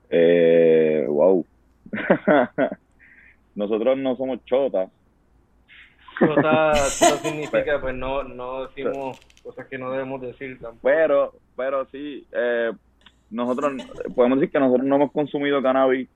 [0.09, 1.45] eh, wow.
[3.55, 4.89] Nosotros no somos chotas.
[6.19, 6.73] Chota,
[7.21, 10.79] significa, pues no, no decimos cosas que no debemos decir tampoco.
[10.83, 12.71] Pero, pero sí, eh,
[13.29, 13.73] nosotros
[14.15, 16.07] podemos decir que nosotros no hemos consumido cannabis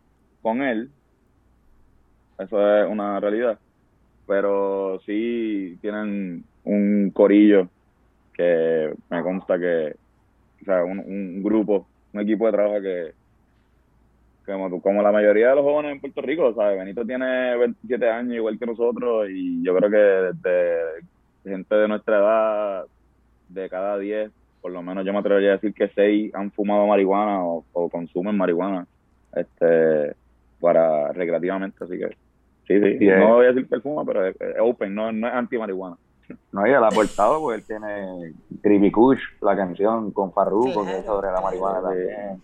[0.41, 0.89] con él.
[2.39, 3.60] Eso es una realidad.
[4.28, 7.67] Pero sí tienen un corillo
[8.34, 9.95] que me consta que,
[10.62, 13.12] o sea, un, un grupo un equipo de trabajo que,
[14.45, 16.80] como, como la mayoría de los jóvenes en Puerto Rico, ¿sabes?
[16.80, 21.04] Benito tiene 27 años igual que nosotros y yo creo que desde
[21.43, 22.86] gente de nuestra edad,
[23.49, 26.88] de cada 10, por lo menos yo me atrevería a decir que 6 han fumado
[26.88, 28.86] marihuana o, consumen marihuana
[29.36, 30.15] este
[30.60, 32.10] para recreativamente, así que
[32.69, 35.97] sí, sí, no voy a decir que fuma, pero es, open, no, no es anti-marihuana.
[36.51, 40.99] No, y él ha aportado, porque él tiene Creepy Kush, la canción con Farruko, que
[40.99, 42.41] es sobre la marihuana también.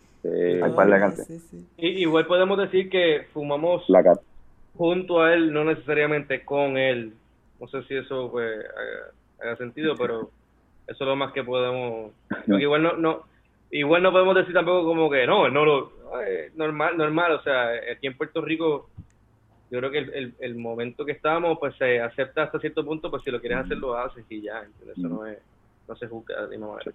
[0.64, 1.40] Hay par de
[1.78, 3.86] Y, igual podemos decir que fumamos
[4.76, 7.14] junto a él, no necesariamente con él.
[7.60, 8.66] No sé si eso pues,
[9.40, 10.32] haga, sentido, pero
[10.88, 12.12] eso es lo más que podemos.
[12.28, 13.22] Porque igual no, no,
[13.70, 15.92] igual no podemos decir tampoco como que no, no lo.
[16.56, 18.90] normal, normal, o sea, aquí en Puerto Rico
[19.72, 23.24] yo creo que el, el, momento que estamos, pues se acepta hasta cierto punto, pues
[23.24, 24.64] si lo quieres hacer, lo haces y ya,
[24.96, 25.40] Eso no, es,
[25.88, 26.92] no se juzga de manera.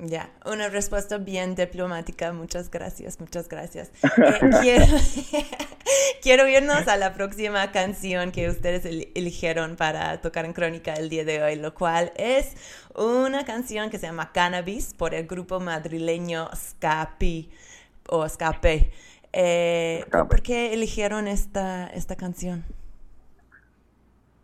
[0.00, 2.32] Ya, una respuesta bien diplomática.
[2.32, 3.90] Muchas gracias, muchas gracias.
[4.02, 4.86] Eh, quiero,
[6.22, 11.24] quiero, irnos a la próxima canción que ustedes eligieron para tocar en Crónica el día
[11.24, 12.54] de hoy, lo cual es
[12.94, 17.50] una canción que se llama Cannabis por el grupo madrileño Scapi.
[18.08, 18.92] o Escape.
[19.32, 20.28] Eh, Escape.
[20.28, 22.64] ¿Por qué eligieron esta, esta canción?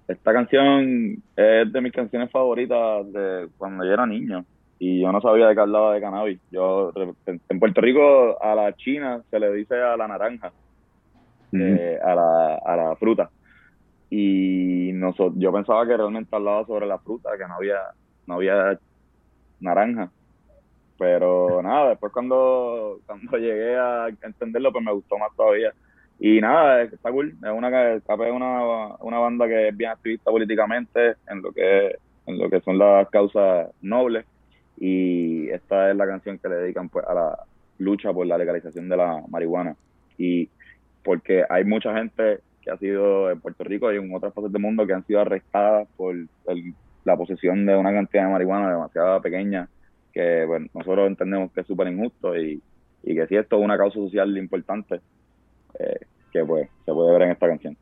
[0.07, 4.45] Esta canción es de mis canciones favoritas de cuando yo era niño
[4.79, 6.41] y yo no sabía de qué hablaba de cannabis.
[6.51, 6.93] Yo
[7.27, 10.53] en Puerto Rico a la china se le dice a la naranja,
[11.53, 13.31] eh, a, la, a la fruta.
[14.11, 17.79] Y noso- yo pensaba que realmente hablaba sobre la fruta, que no había,
[18.27, 18.79] no había
[19.61, 20.11] naranja.
[21.05, 25.71] Pero nada, después cuando, cuando llegué a entenderlo, pues me gustó más todavía.
[26.19, 27.37] Y nada, está cool.
[27.43, 31.95] Es una, Escape es una, una banda que es bien activista políticamente en lo que,
[32.25, 34.25] en lo que son las causas nobles.
[34.79, 37.39] Y esta es la canción que le dedican pues a la
[37.77, 39.77] lucha por la legalización de la marihuana.
[40.17, 40.49] Y
[41.03, 44.63] porque hay mucha gente que ha sido en Puerto Rico y en otras partes del
[44.63, 49.21] mundo que han sido arrestadas por el- la posesión de una cantidad de marihuana demasiado
[49.21, 49.69] pequeña
[50.15, 52.63] que bueno, nosotros entendemos que es súper injusto y,
[53.03, 55.01] y que si esto es una causa social importante,
[55.79, 55.99] eh,
[56.33, 57.77] que pues se puede ver en esta canción.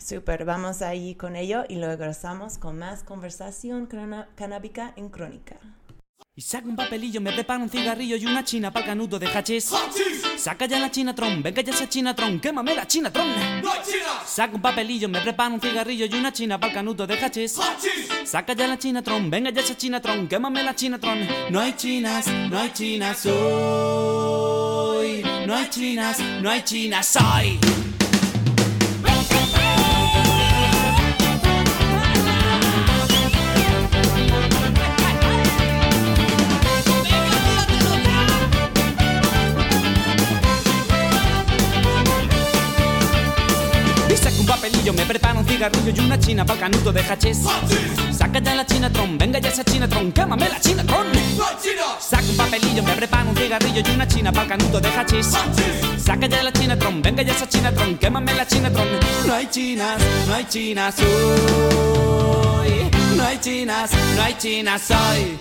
[0.00, 3.86] Super, vamos ahí con ello y luego regresamos con más conversación
[4.34, 5.56] canábica en Crónica.
[6.38, 9.72] Y saca un papelillo, me prepara un cigarrillo y una china para canuto de hachís.
[10.36, 13.26] Saca ya la chinatron, venga ya esa chinatron, quémame la chinatron.
[14.26, 17.58] Saca un papelillo, me prepara un cigarrillo y una china para canuto de hachís.
[18.26, 21.26] Saca ya la chinatron, venga ya esa chinatron, quémame la chinatron.
[21.48, 25.22] No hay chinas, no hay chinas hoy.
[25.46, 27.58] No hay chinas, no hay chinas hoy.
[44.66, 47.38] Papelillo, me prepara un cigarrillo y una china para canuto de hachís.
[48.10, 51.06] Saca ya la chinatron, venga ya esa chinatron, quémame la chinatron.
[52.00, 55.28] Saca un papelillo, me prepara un cigarrillo y una china para canuto de hachís.
[55.98, 58.88] Saca ya la chinatron, venga ya esa chinatron, quémame la chinatron.
[59.26, 62.90] No hay chinas, no hay chinas hoy.
[63.16, 65.38] No hay chinas, no hay chinas hoy.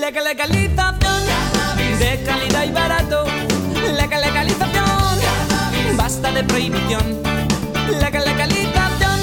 [0.00, 0.98] Legal legalización
[1.98, 3.24] de calidad y barato.
[3.96, 7.43] Legal legalización, basta de prohibición.
[8.00, 9.18] Legal legalización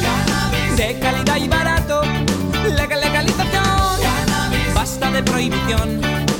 [0.78, 2.02] de calidad y barato.
[2.76, 6.31] Legal legalización, basta de prohibición.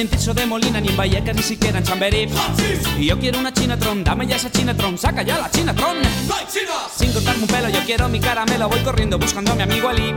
[0.00, 2.28] En Tirso de Molina ni en Vallecas ni siquiera en Chamberí.
[2.98, 5.98] Y yo quiero una chinatron, dame ya esa chinatron, saca ya la chinatron.
[6.96, 10.14] Sin cortarme un pelo, yo quiero mi caramelo, voy corriendo buscando a mi amigo Ali.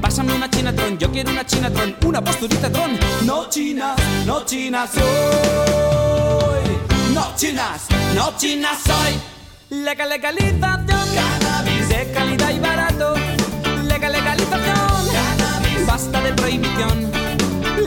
[0.00, 2.98] Pásame una chinatron, yo quiero una chinatron, una posturita tron.
[3.24, 3.96] No chinas,
[4.26, 5.02] no chinas soy.
[7.12, 7.82] No chinas,
[8.14, 9.14] no chinas soy.
[9.70, 13.14] Legal legalización, cannabis de calidad y barato.
[13.84, 17.10] Legal legalización, cannabis basta de prohibición.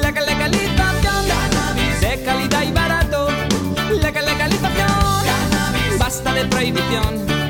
[0.01, 1.02] Legal legalización,
[2.23, 3.27] calidad y barato.
[4.01, 4.88] Legal legalización,
[5.25, 7.42] cannabis basta de prohibición.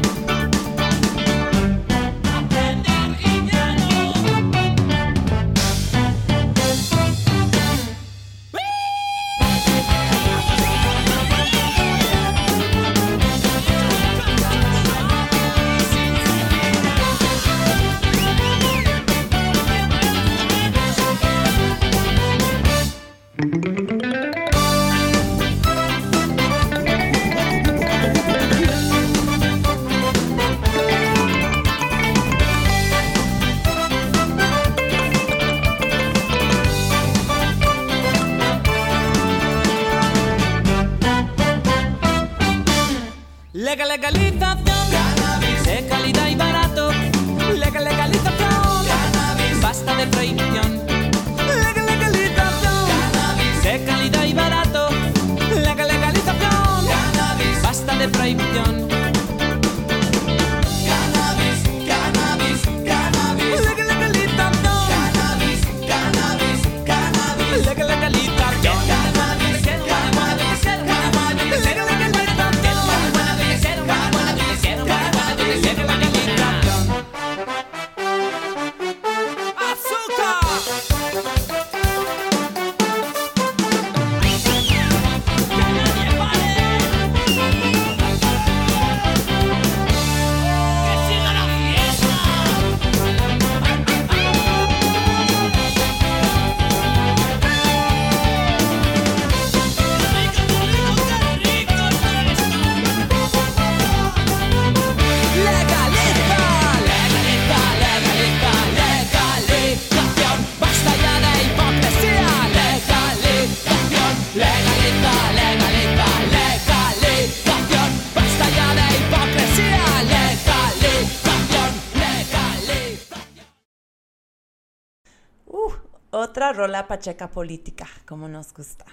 [126.34, 128.86] otra rola pacheca política, como nos gusta.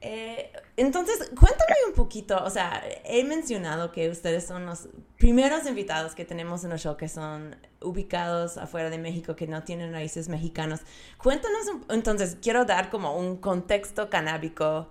[0.00, 6.14] Eh, entonces, cuéntame un poquito, o sea, he mencionado que ustedes son los primeros invitados
[6.14, 10.28] que tenemos en el show que son ubicados afuera de México, que no tienen raíces
[10.28, 10.80] mexicanos.
[11.16, 14.88] Cuéntanos, un, entonces, quiero dar como un contexto canábico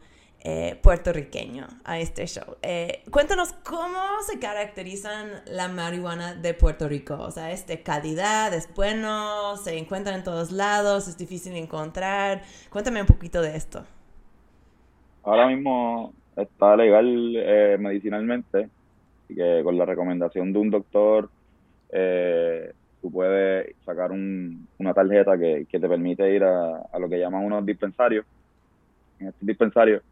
[0.48, 2.56] eh, puertorriqueño a este show.
[2.62, 7.18] Eh, cuéntanos cómo se caracterizan la marihuana de Puerto Rico.
[7.20, 11.60] O sea, es de calidad, es bueno, se encuentra en todos lados, es difícil de
[11.62, 12.44] encontrar.
[12.70, 13.84] Cuéntame un poquito de esto.
[15.24, 18.70] Ahora mismo está legal eh, medicinalmente,
[19.24, 21.28] así que con la recomendación de un doctor,
[21.92, 22.72] eh,
[23.02, 27.44] tú puedes sacar un- una tarjeta que, te permite ir a, a lo que llaman
[27.44, 28.28] unos dispensarios.
[29.20, 30.04] En estos dispensarios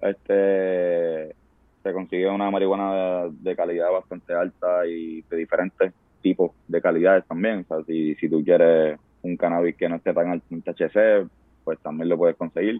[0.00, 1.34] este,
[1.82, 5.92] se consigue una marihuana de, de calidad bastante alta y de diferentes
[6.22, 7.64] tipos de calidades también.
[7.68, 11.28] O sea, si, si tú quieres un cannabis que no esté tan alto en THC,
[11.64, 12.78] pues también lo puedes conseguir.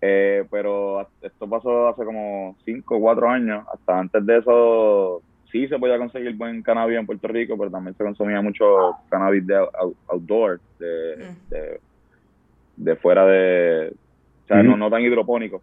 [0.00, 3.64] Eh, pero esto pasó hace como 5 o 4 años.
[3.72, 7.94] Hasta antes de eso sí se podía conseguir buen cannabis en Puerto Rico, pero también
[7.96, 8.64] se consumía mucho
[9.10, 11.50] cannabis de out- outdoor, de, Mm.
[11.50, 11.80] de,
[12.76, 13.92] de fuera de...
[14.44, 15.62] O sea, no, no tan hidropónico.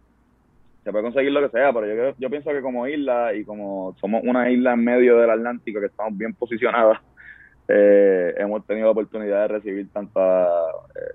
[0.84, 3.94] Se puede conseguir lo que sea, pero yo, yo pienso que como isla y como
[4.00, 6.98] somos una isla en medio del Atlántico que estamos bien posicionadas,
[7.68, 11.14] eh, hemos tenido la oportunidad de recibir tanta eh,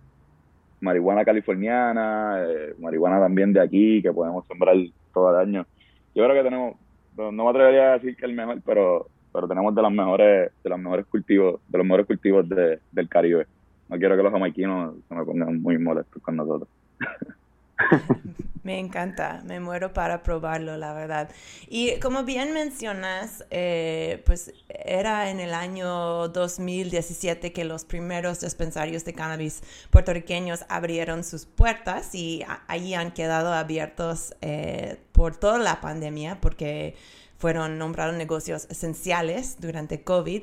[0.82, 4.76] marihuana californiana, eh, marihuana también de aquí, que podemos sembrar
[5.14, 5.66] todo el año.
[6.14, 6.76] Yo creo que tenemos,
[7.18, 10.70] no me atrevería a decir que el mejor, pero pero tenemos de los mejores de
[10.70, 13.46] los mejores cultivos de los mejores cultivos de, del Caribe.
[13.90, 16.70] No quiero que los jamaiquinos se me pongan muy molestos con nosotros.
[18.66, 21.30] Me encanta, me muero para probarlo, la verdad.
[21.70, 29.06] Y como bien mencionas, eh, pues era en el año 2017 que los primeros dispensarios
[29.06, 29.62] de cannabis
[29.92, 36.96] puertorriqueños abrieron sus puertas y allí han quedado abiertos eh, por toda la pandemia porque
[37.38, 40.42] fueron nombrados negocios esenciales durante COVID.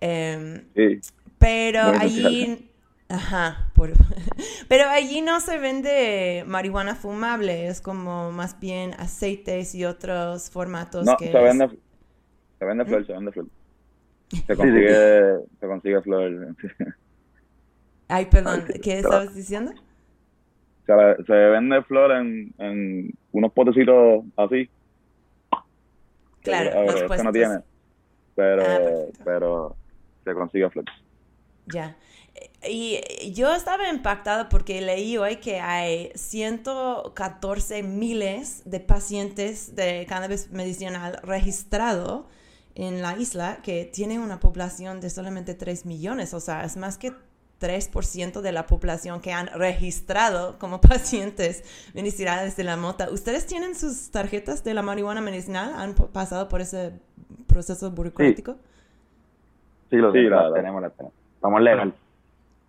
[0.00, 1.00] Em, Sí,
[1.38, 2.70] pero allí,
[3.08, 3.92] ajá, por-
[4.68, 11.06] pero allí no se vende marihuana fumable, es como más bien aceites y otros formatos
[11.06, 11.68] no, que se es- vende
[12.58, 13.46] se vende flor, se vende flor.
[14.46, 16.56] Se consigue se consigue flor.
[18.08, 19.72] Ay, perdón, Ay, sí, ¿qué estabas diciendo?
[20.86, 20.92] se,
[21.26, 24.70] se vende flor en, en unos potecitos así.
[26.42, 27.60] Claro, Ahora, los este no tiene,
[28.34, 29.76] pero, Ah, pero
[30.24, 30.84] se consigue flor.
[31.66, 31.96] Ya.
[32.68, 33.00] Y
[33.32, 41.20] yo estaba impactado porque leí hoy que hay 114 miles de pacientes de cannabis medicinal
[41.22, 42.26] registrado
[42.74, 46.34] en la isla que tiene una población de solamente 3 millones.
[46.34, 47.12] O sea, es más que
[47.60, 51.64] 3% de la población que han registrado como pacientes
[51.94, 53.08] medicinales de la mota.
[53.10, 55.72] ¿Ustedes tienen sus tarjetas de la marihuana medicinal?
[55.74, 56.92] ¿Han pasado por ese
[57.46, 58.56] proceso burocrático?
[59.88, 61.14] Sí, lo Sí, tenemos, la- tenemos, las tenemos.
[61.36, 61.94] Estamos legal.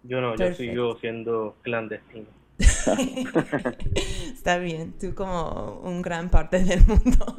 [0.07, 2.27] Yo no, yo sigo siendo clandestino.
[4.33, 7.37] Está bien, tú como un gran parte del mundo.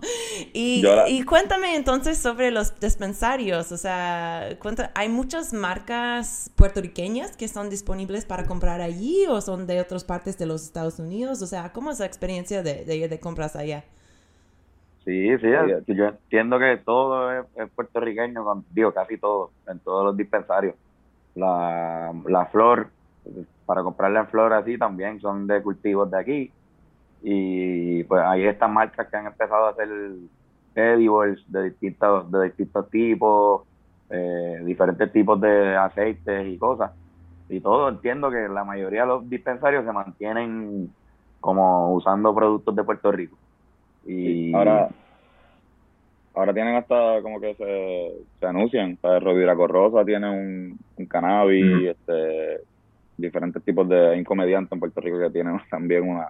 [0.52, 6.50] Y, Yo la- y cuéntame entonces sobre los dispensarios, o sea, cuenta- ¿hay muchas marcas
[6.56, 10.98] puertorriqueñas que son disponibles para comprar allí o son de otras partes de los Estados
[10.98, 11.42] Unidos?
[11.42, 13.84] O sea, ¿cómo es la experiencia de, de ir de compras allá?
[15.04, 15.46] Sí, sí,
[15.86, 20.74] yo entiendo que todo es, es puertorriqueño, con- digo, casi todo, en todos los dispensarios.
[21.38, 22.88] La, la flor,
[23.66, 26.52] para comprarla en flor así también son de cultivos de aquí.
[27.22, 29.88] Y pues hay estas marcas que han empezado a hacer
[30.74, 33.62] edibles de distintos, de distintos tipos,
[34.10, 36.92] eh, diferentes tipos de aceites y cosas.
[37.48, 40.92] Y todo, entiendo que la mayoría de los dispensarios se mantienen
[41.40, 43.36] como usando productos de Puerto Rico.
[44.06, 44.88] Y Ahora,
[46.38, 48.94] ahora tienen hasta como que se, se anuncian.
[48.94, 52.60] O sea, Rodira Corrosa tiene un, un cannabis, este,
[53.16, 56.28] diferentes tipos de hay un comediante en Puerto Rico que tiene también una,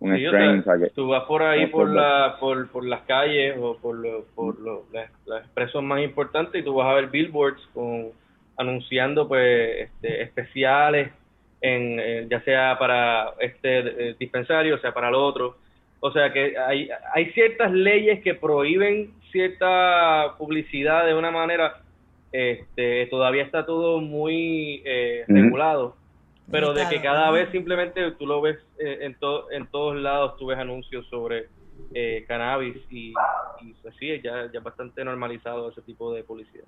[0.00, 0.62] un Sí, strain.
[0.62, 3.76] sea, o sea, que- tú vas por ahí por la por, por las calles o
[3.78, 7.62] por, lo- por lo- las, las expresos más importantes y tú vas a ver billboards
[7.74, 8.10] con
[8.56, 11.10] anunciando pues este, especiales
[11.60, 15.56] en eh, ya sea para este eh, dispensario o sea para el otro
[16.00, 21.74] o sea que hay hay ciertas leyes que prohíben cierta publicidad de una manera
[22.30, 25.96] este todavía está todo muy eh, regulado.
[26.50, 30.36] Pero de que cada vez simplemente tú lo ves eh, en, to- en todos lados,
[30.38, 31.46] tú ves anuncios sobre
[31.94, 33.12] eh, cannabis y,
[33.60, 36.64] y pues sí, ya, ya bastante normalizado ese tipo de publicidad.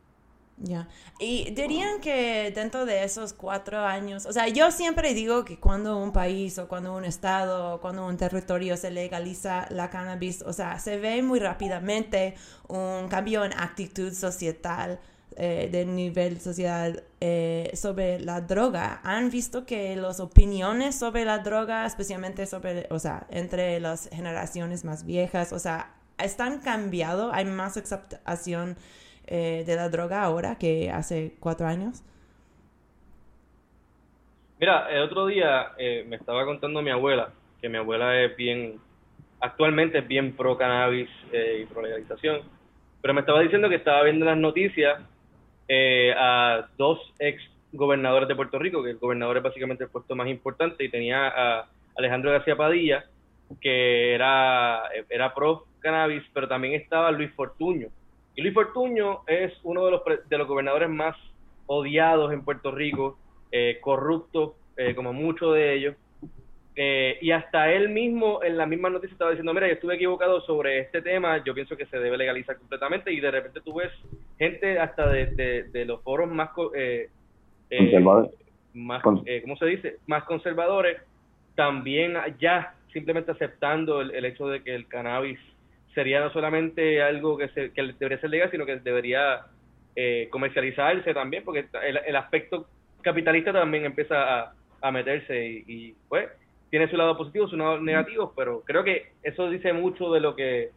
[0.57, 0.87] Ya.
[1.19, 5.99] Y dirían que dentro de esos cuatro años, o sea, yo siempre digo que cuando
[5.99, 10.53] un país o cuando un estado o cuando un territorio se legaliza la cannabis, o
[10.53, 12.35] sea, se ve muy rápidamente
[12.69, 15.01] un cambio en actitud societal
[15.37, 19.01] eh, de nivel social eh, sobre la droga.
[19.03, 24.85] ¿Han visto que las opiniones sobre la droga, especialmente sobre, o sea, entre las generaciones
[24.85, 27.33] más viejas, o sea, están cambiado?
[27.33, 28.77] ¿Hay más aceptación
[29.27, 32.03] eh, de la droga ahora que hace cuatro años?
[34.61, 38.79] Mira, el otro día eh, me estaba contando mi abuela, que mi abuela es bien,
[39.41, 42.43] actualmente es bien pro cannabis eh, y pro legalización,
[43.03, 45.03] pero me estaba diciendo que estaba viendo las noticias
[45.69, 50.15] eh, a dos ex gobernadores de Puerto Rico, que el gobernador es básicamente el puesto
[50.15, 51.67] más importante, y tenía a
[51.99, 53.05] Alejandro García Padilla,
[53.61, 57.89] que era, era pro cannabis, pero también estaba Luis Fortuño.
[58.37, 61.17] Y Luis Fortuño es uno de los, de los gobernadores más
[61.67, 63.19] odiados en Puerto Rico,
[63.53, 65.97] eh, corrupto, eh, como muchos de ellos.
[66.77, 70.41] Eh, y hasta él mismo en la misma noticia estaba diciendo, mira, yo estuve equivocado
[70.41, 73.93] sobre este tema, yo pienso que se debe legalizar completamente y de repente tú ves
[74.39, 77.11] gente hasta de, de, de los foros más, eh,
[77.71, 78.33] eh, Conservadores.
[78.73, 79.99] más eh, ¿cómo se dice?
[80.09, 81.01] Más conservadores,
[81.55, 85.39] también ya simplemente aceptando el, el hecho de que el cannabis
[85.95, 89.43] sería no solamente algo que, se, que debería ser legal, sino que debería
[89.97, 92.67] eh, comercializarse también, porque el, el aspecto
[93.03, 96.29] capitalista también empieza a, a meterse y, y, pues
[96.71, 100.35] tiene su lado positivo, su lado negativo, pero creo que eso dice mucho de lo
[100.35, 100.71] que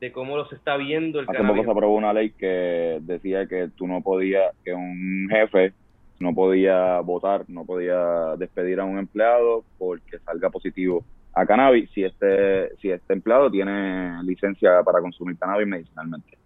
[0.00, 1.62] de cómo los está viendo el Hace cannabis.
[1.62, 5.72] poco se aprobó una ley que decía que tú no podías, que un jefe
[6.20, 12.04] no podía votar, no podía despedir a un empleado porque salga positivo a cannabis si
[12.04, 16.36] este, si este empleado tiene licencia para consumir cannabis medicinalmente.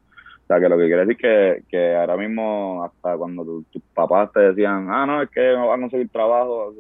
[0.43, 3.82] O sea, que lo que quiere decir que, que ahora mismo, hasta cuando tu- tus
[3.95, 6.74] papás te decían, ah, no, es que no van a conseguir trabajo,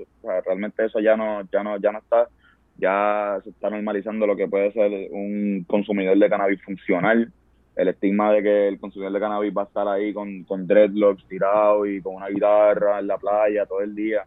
[0.44, 2.28] realmente eso ya no, ya no, ya no está,
[2.76, 7.32] ya se está normalizando lo que puede ser un consumidor de cannabis funcional,
[7.76, 11.26] el estigma de que el consumidor de cannabis va a estar ahí con, con dreadlocks
[11.26, 14.24] tirado y con una guitarra en la playa todo el día,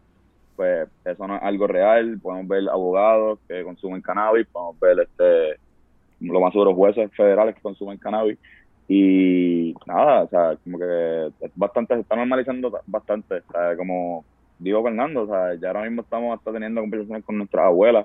[0.58, 5.60] pues eso no es algo real, podemos ver abogados que consumen cannabis, podemos ver este
[6.20, 8.36] lo más seguro jueces federales que consumen cannabis.
[8.88, 14.24] Y nada, o sea, como que es bastante, se está normalizando bastante, o sea, como
[14.58, 18.04] digo Fernando, o sea, ya ahora mismo estamos hasta teniendo conversaciones con nuestras abuelas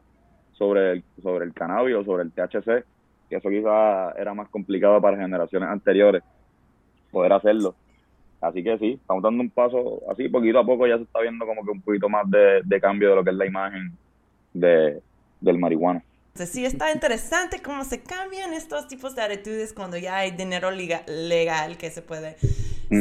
[0.52, 2.86] sobre el, sobre el cannabis o sobre el THC,
[3.30, 6.22] que eso quizás era más complicado para generaciones anteriores
[7.12, 7.74] poder hacerlo.
[8.44, 11.46] Así que sí, estamos dando un paso así, poquito a poco ya se está viendo
[11.46, 13.94] como que un poquito más de, de cambio de lo que es la imagen
[14.54, 15.02] de,
[15.40, 16.04] del marihuana.
[16.34, 21.78] Sí está interesante cómo se cambian estos tipos de actitudes cuando ya hay dinero legal
[21.78, 22.36] que se puede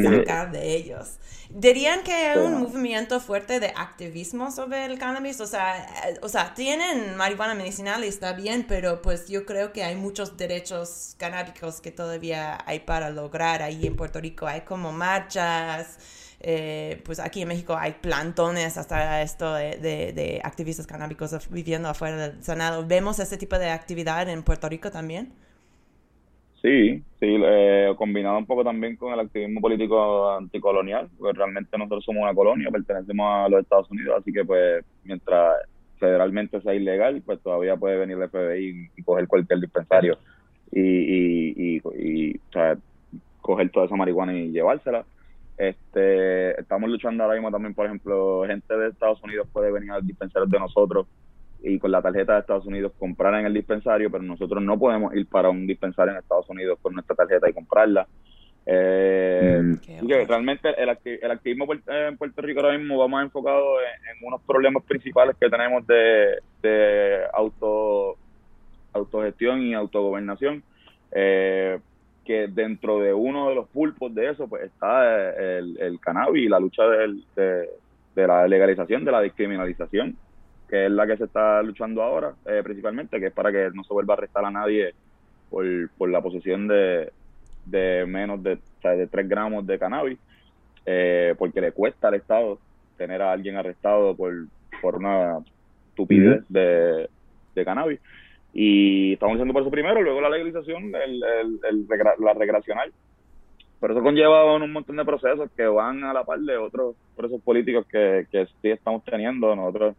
[0.01, 1.17] sacar de ellos.
[1.49, 5.39] ¿Dirían que hay un movimiento fuerte de activismo sobre el cannabis?
[5.41, 9.71] O sea, eh, o sea, tienen marihuana medicinal y está bien, pero pues yo creo
[9.71, 14.47] que hay muchos derechos canábicos que todavía hay para lograr ahí en Puerto Rico.
[14.47, 15.97] Hay como marchas,
[16.39, 21.87] eh, pues aquí en México hay plantones hasta esto de, de- de activistas canábicos viviendo
[21.89, 22.85] afuera del Senado.
[22.85, 25.33] ¿Vemos ese tipo de actividad en Puerto Rico también?
[26.63, 32.05] Sí, sí, eh, combinado un poco también con el activismo político anticolonial, porque realmente nosotros
[32.05, 35.57] somos una colonia, pertenecemos a los Estados Unidos, así que pues mientras
[35.99, 40.17] federalmente sea ilegal, pues todavía puede venir el FBI y, coger cualquier dispensario
[40.71, 42.39] y, y, y, y,
[43.41, 45.03] coger toda esa marihuana y llevársela.
[45.57, 49.99] Este, estamos luchando ahora mismo también, por ejemplo, gente de Estados Unidos puede venir a
[49.99, 51.07] dispensarios de nosotros
[51.63, 55.15] y con la tarjeta de Estados Unidos comprar en el dispensario, pero nosotros no podemos
[55.15, 58.05] ir para un dispensario en Estados Unidos con nuestra tarjeta y comprarla.
[58.65, 59.59] Eh,
[60.07, 63.25] que realmente el, acti- el activismo puer- eh, en Puerto Rico ahora mismo va más
[63.25, 68.17] enfocado en, en unos problemas principales que tenemos de, de auto
[68.93, 70.63] autogestión y autogobernación,
[71.11, 71.79] eh,
[72.23, 76.43] que dentro de uno de los pulpos de eso pues está eh, el, el cannabis
[76.45, 77.69] y la lucha del- de,
[78.15, 80.17] de la legalización, de la descriminalización,
[80.73, 83.83] que es la que se está luchando ahora eh, principalmente, que es para que no
[83.83, 84.95] se vuelva a arrestar a nadie
[85.51, 85.63] por,
[85.99, 87.11] por la posesión de,
[87.63, 90.17] de menos de, o sea, de 3 gramos de cannabis,
[90.87, 92.57] eh, porque le cuesta al Estado
[92.97, 94.33] tener a alguien arrestado por,
[94.81, 95.37] por una
[95.89, 97.07] estupidez de,
[97.53, 97.99] de cannabis.
[98.51, 102.91] Y estamos haciendo por eso primero, luego la legalización, el, el, el la recreacional.
[103.79, 107.43] Pero eso conlleva un montón de procesos que van a la par de otros procesos
[107.43, 109.55] políticos que, que sí estamos teniendo.
[109.55, 109.95] Nosotros,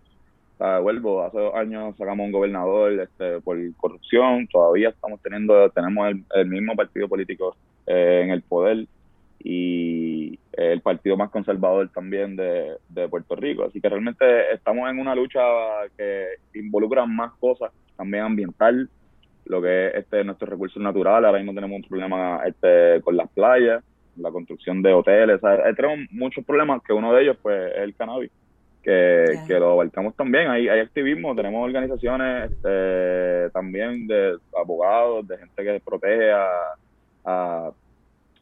[0.59, 6.47] vuelvo, hace dos años sacamos un gobernador este, por corrupción, todavía estamos teniendo, tenemos el,
[6.47, 8.87] mismo partido político eh, en el poder
[9.43, 13.65] y el partido más conservador también de, de Puerto Rico.
[13.65, 14.25] Así que realmente
[14.55, 15.41] estamos en una lucha
[15.99, 18.89] que involucra más cosas, también ambiental,
[19.47, 21.27] lo que es este, nuestros recursos naturales.
[21.27, 23.85] Ahora mismo tenemos un problema este, con las playas,
[24.17, 25.41] la construcción de hoteles.
[25.77, 28.31] tenemos muchos problemas que uno de ellos pues, es el cannabis,
[28.85, 30.49] que, que lo abarcamos también.
[30.49, 36.49] Hay, hay activismo, tenemos organizaciones este, también de abogados, de gente que protege a,
[37.25, 37.71] a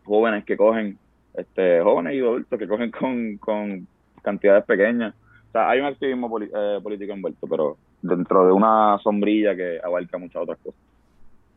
[0.04, 0.98] jóvenes que cogen
[1.34, 3.86] este, jóvenes y adultos que cogen con, con
[4.22, 5.14] cantidades pequeñas.
[5.48, 10.18] O sea, hay un activismo eh, político envuelto, pero dentro de una sombrilla que abarca
[10.18, 10.80] muchas otras cosas.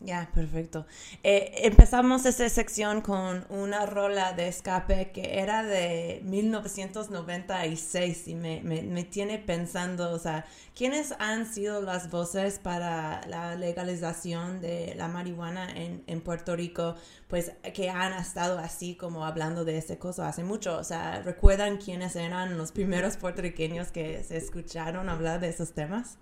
[0.01, 0.85] Ya, perfecto.
[1.23, 8.61] Eh, empezamos esta sección con una rola de escape que era de 1996 y me,
[8.61, 10.43] me, me, tiene pensando, o sea,
[10.75, 16.95] ¿quiénes han sido las voces para la legalización de la marihuana en, en Puerto Rico?
[17.29, 20.77] Pues que han estado así como hablando de ese cosa hace mucho.
[20.77, 26.19] O sea, ¿recuerdan quiénes eran los primeros puertorriqueños que se escucharon hablar de esos temas?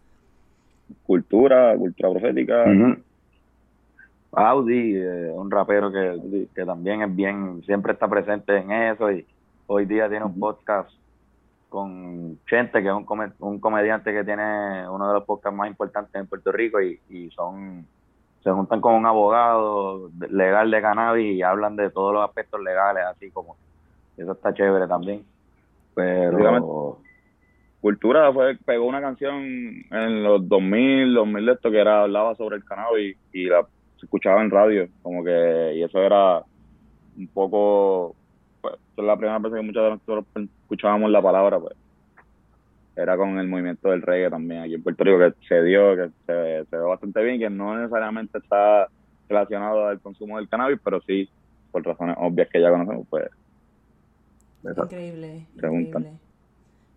[1.05, 2.65] Cultura, cultura profética.
[4.35, 9.25] Audi, eh, un rapero que, que también es bien, siempre está presente en eso y
[9.67, 10.89] hoy día tiene un podcast
[11.69, 13.05] con Chente, que es un,
[13.39, 17.29] un comediante que tiene uno de los podcasts más importantes en Puerto Rico y, y
[17.31, 17.85] son
[18.43, 23.03] se juntan con un abogado legal de cannabis y hablan de todos los aspectos legales,
[23.05, 23.55] así como
[24.17, 25.23] eso está chévere también.
[25.95, 26.97] Pero
[27.79, 29.43] Cultura fue, pegó una canción
[29.91, 33.65] en los 2000, 2000 de esto que era hablaba sobre el cannabis y la
[34.03, 36.43] escuchaba en radio, como que, y eso era
[37.17, 38.15] un poco,
[38.61, 40.25] pues, es la primera vez que muchos de nosotros
[40.61, 41.75] escuchábamos la palabra, pues,
[42.95, 46.09] era con el movimiento del reggae también aquí en Puerto Rico, que se dio, que
[46.25, 48.87] se, se ve bastante bien, que no necesariamente está
[49.27, 51.27] relacionado al consumo del cannabis, pero sí,
[51.71, 53.29] por razones obvias que ya conocemos, pues.
[54.63, 56.11] Increíble, increíble.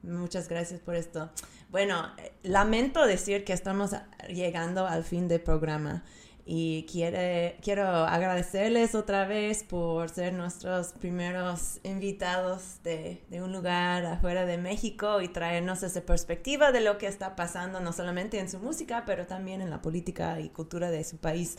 [0.03, 1.31] Muchas gracias por esto.
[1.71, 3.97] Bueno, eh, lamento decir que estamos
[4.29, 6.05] llegando al fin del programa
[6.49, 14.07] y quiere, quiero agradecerles otra vez por ser nuestros primeros invitados de, de, un lugar
[14.07, 18.49] afuera de México y traernos esa perspectiva de lo que está pasando no solamente en
[18.49, 21.59] su música, pero también en la política y cultura de su país,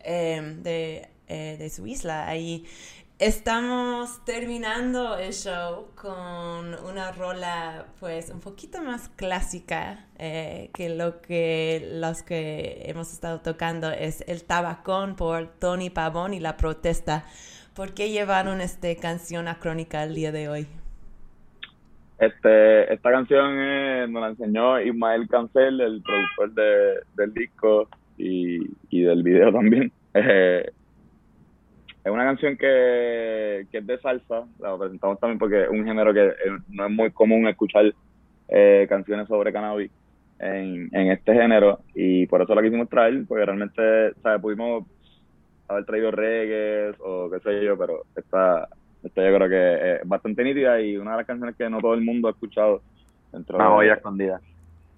[0.00, 2.26] eh, de, eh, de, su isla.
[2.26, 2.66] Ahí
[3.20, 11.20] Estamos terminando el show con una rola pues un poquito más clásica eh, que lo
[11.22, 17.24] que los que hemos estado tocando es El Tabacón por Tony Pavón y La Protesta.
[17.76, 20.66] ¿Por qué llevaron esta canción a Crónica el día de hoy?
[22.18, 27.88] Este, esta canción eh, nos la enseñó Ismael Cancel, el productor de, del disco
[28.18, 28.58] y,
[28.90, 29.92] y del video también.
[30.16, 30.70] Eh,
[32.04, 36.12] es una canción que, que es de salsa, la presentamos también porque es un género
[36.12, 37.94] que eh, no es muy común escuchar
[38.48, 39.90] eh, canciones sobre cannabis
[40.38, 44.42] en, en este género y por eso la quisimos traer, porque realmente, ¿sabes?
[44.42, 44.84] Pudimos
[45.66, 48.68] haber traído reggae o qué sé yo, pero esta,
[49.02, 51.94] esta yo creo que es bastante nítida y una de las canciones que no todo
[51.94, 52.82] el mundo ha escuchado.
[53.32, 54.40] Dentro una joya escondida.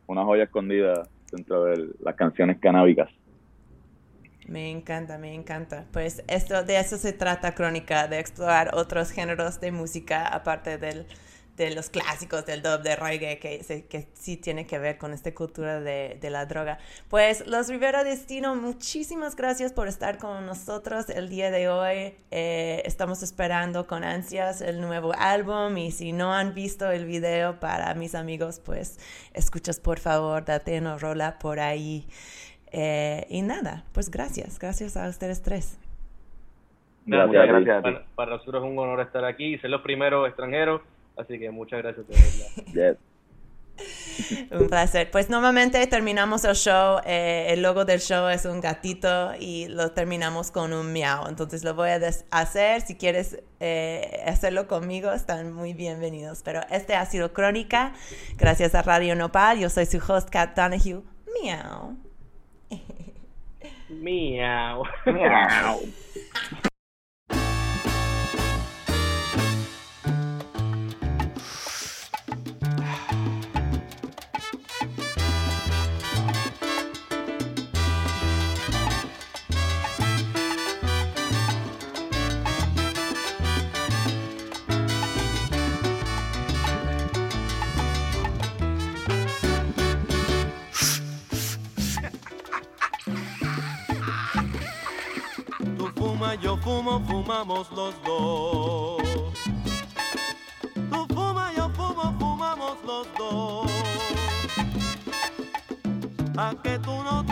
[0.09, 3.09] Una joya escondida dentro de las canciones canábicas.
[4.47, 5.87] Me encanta, me encanta.
[5.93, 11.07] Pues esto, de eso se trata Crónica, de explorar otros géneros de música aparte del,
[11.57, 15.35] de los clásicos del dub de reggae que, que sí tiene que ver con esta
[15.35, 16.79] cultura de, la droga.
[17.09, 22.15] Pues los Rivera Destino, muchísimas gracias por estar con nosotros el día de hoy.
[22.31, 27.59] Eh, estamos esperando con ansias el nuevo álbum y si no han visto el video
[27.59, 28.99] para mis amigos, pues
[29.35, 32.07] escuchas por favor, date una rola por ahí.
[32.79, 35.79] Eh, y nada, pues gracias, gracias a ustedes tres.
[37.07, 37.83] Gracias, muchas gracias.
[37.83, 40.83] Para, para, nosotros es un honor estar aquí y ser los primeros extranjeros,
[41.17, 42.07] así que muchas gracias.
[44.51, 45.11] un placer.
[45.11, 49.93] Pues normalmente terminamos el show, eh, el logo del show es un gatito y lo
[49.93, 51.29] terminamos con un miau.
[51.29, 52.01] Entonces lo voy a
[52.31, 52.83] hacer.
[52.83, 56.43] Si quieres eh, hacerlo conmigo, están muy bienvenidos.
[56.43, 57.93] Pero este ha sido Crónica.
[58.37, 59.59] Gracias a Radio Nopal.
[59.61, 61.03] Yo soy su host, Kat Donahue.
[61.43, 62.06] Miau.
[63.89, 64.85] Meow.
[65.07, 65.81] Meow.
[97.27, 99.03] fumamos los dos.
[100.91, 103.71] Tú fumas, yo fumo, fumamos los dos.
[106.37, 107.26] A que tú no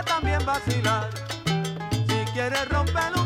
[0.00, 1.10] también vacilar.
[2.08, 3.21] Si quieres romper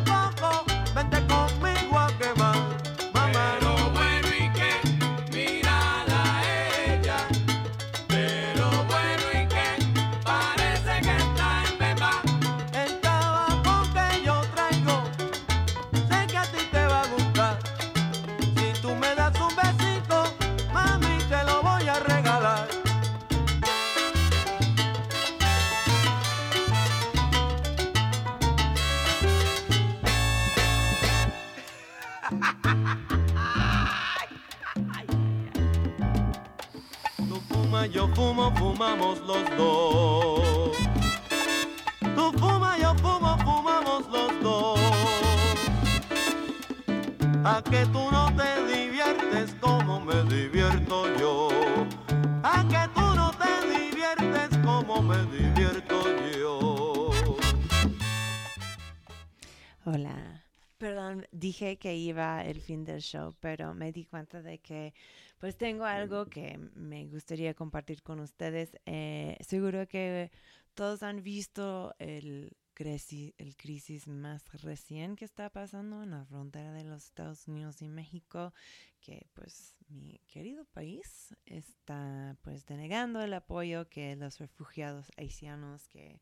[61.86, 64.92] que iba el fin del show, pero me di cuenta de que
[65.38, 68.76] pues tengo algo que me gustaría compartir con ustedes.
[68.86, 70.32] Eh, seguro que
[70.74, 76.72] todos han visto el crisis, el crisis más recién que está pasando en la frontera
[76.72, 78.52] de los Estados Unidos y México,
[79.00, 86.20] que pues mi querido país está pues denegando el apoyo que los refugiados haitianos que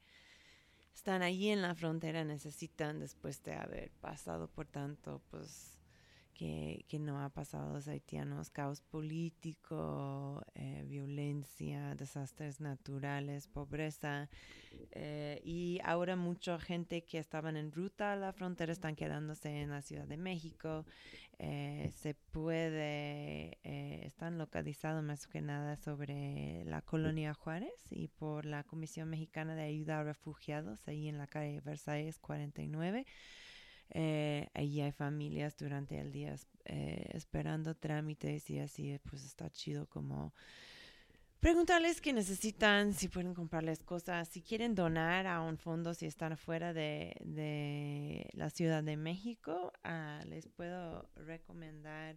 [0.94, 5.73] están allí en la frontera necesitan después de haber pasado por tanto, pues,
[6.34, 14.28] que, no ha pasado a los haitianos, caos político, eh, violencia, desastres naturales, pobreza.
[14.92, 19.70] eh, y ahora mucha gente que estaban en ruta a la frontera están quedándose en
[19.70, 20.84] la Ciudad de México.
[21.38, 23.58] Eh, se puede,
[24.06, 29.62] están localizados más que nada sobre la colonia Juárez y por la Comisión Mexicana de
[29.62, 33.04] Ayuda a Refugiados, ahí en la calle Versalles 49.
[33.90, 39.86] Eh, allí hay familias durante el día eh, esperando trámites y así, pues está chido
[39.86, 40.32] como
[41.44, 46.32] preguntarles qué necesitan, si pueden comprarles cosas, si quieren donar a un fondo, si están
[46.32, 52.16] afuera de, de la Ciudad de México, ah, les puedo recomendar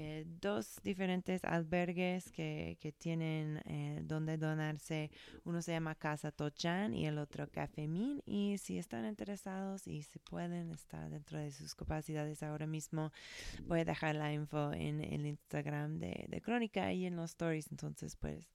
[0.00, 5.10] eh, dos diferentes albergues que, que tienen eh, donde donarse.
[5.42, 8.22] Uno se llama Casa Tochan y el otro Café Min.
[8.24, 13.10] Y si están interesados y si pueden estar dentro de sus capacidades ahora mismo,
[13.66, 17.66] voy a dejar la info en el Instagram de, de Crónica y en los stories.
[17.72, 18.48] Entonces, pues,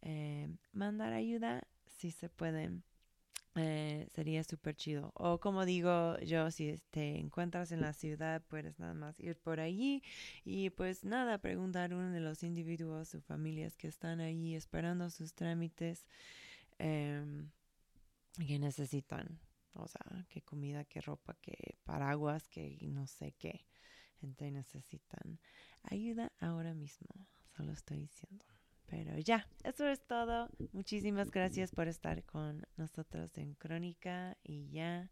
[0.00, 2.84] eh, mandar ayuda si se pueden.
[3.56, 5.12] Eh, sería súper chido.
[5.14, 9.58] O como digo yo, si te encuentras en la ciudad, puedes nada más ir por
[9.58, 10.02] allí
[10.44, 15.10] y pues nada, preguntar a uno de los individuos o familias que están ahí esperando
[15.10, 16.06] sus trámites
[16.78, 17.50] em,
[18.46, 19.40] que necesitan.
[19.74, 23.66] O sea, qué comida, qué ropa, qué paraguas, qué no sé qué.
[24.20, 25.40] Gente necesitan
[25.82, 27.26] ayuda ahora mismo.
[27.56, 28.44] Solo estoy diciendo.
[28.90, 30.48] Pero ya, eso es todo.
[30.72, 35.08] Muchísimas gracias por estar con nosotros en Crónica y ya.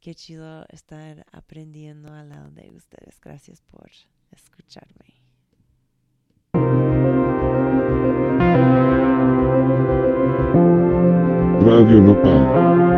[0.00, 3.20] Qué chido estar aprendiendo al lado de ustedes.
[3.20, 3.90] Gracias por
[4.30, 5.20] escucharme.
[11.60, 12.91] Radio Nopal.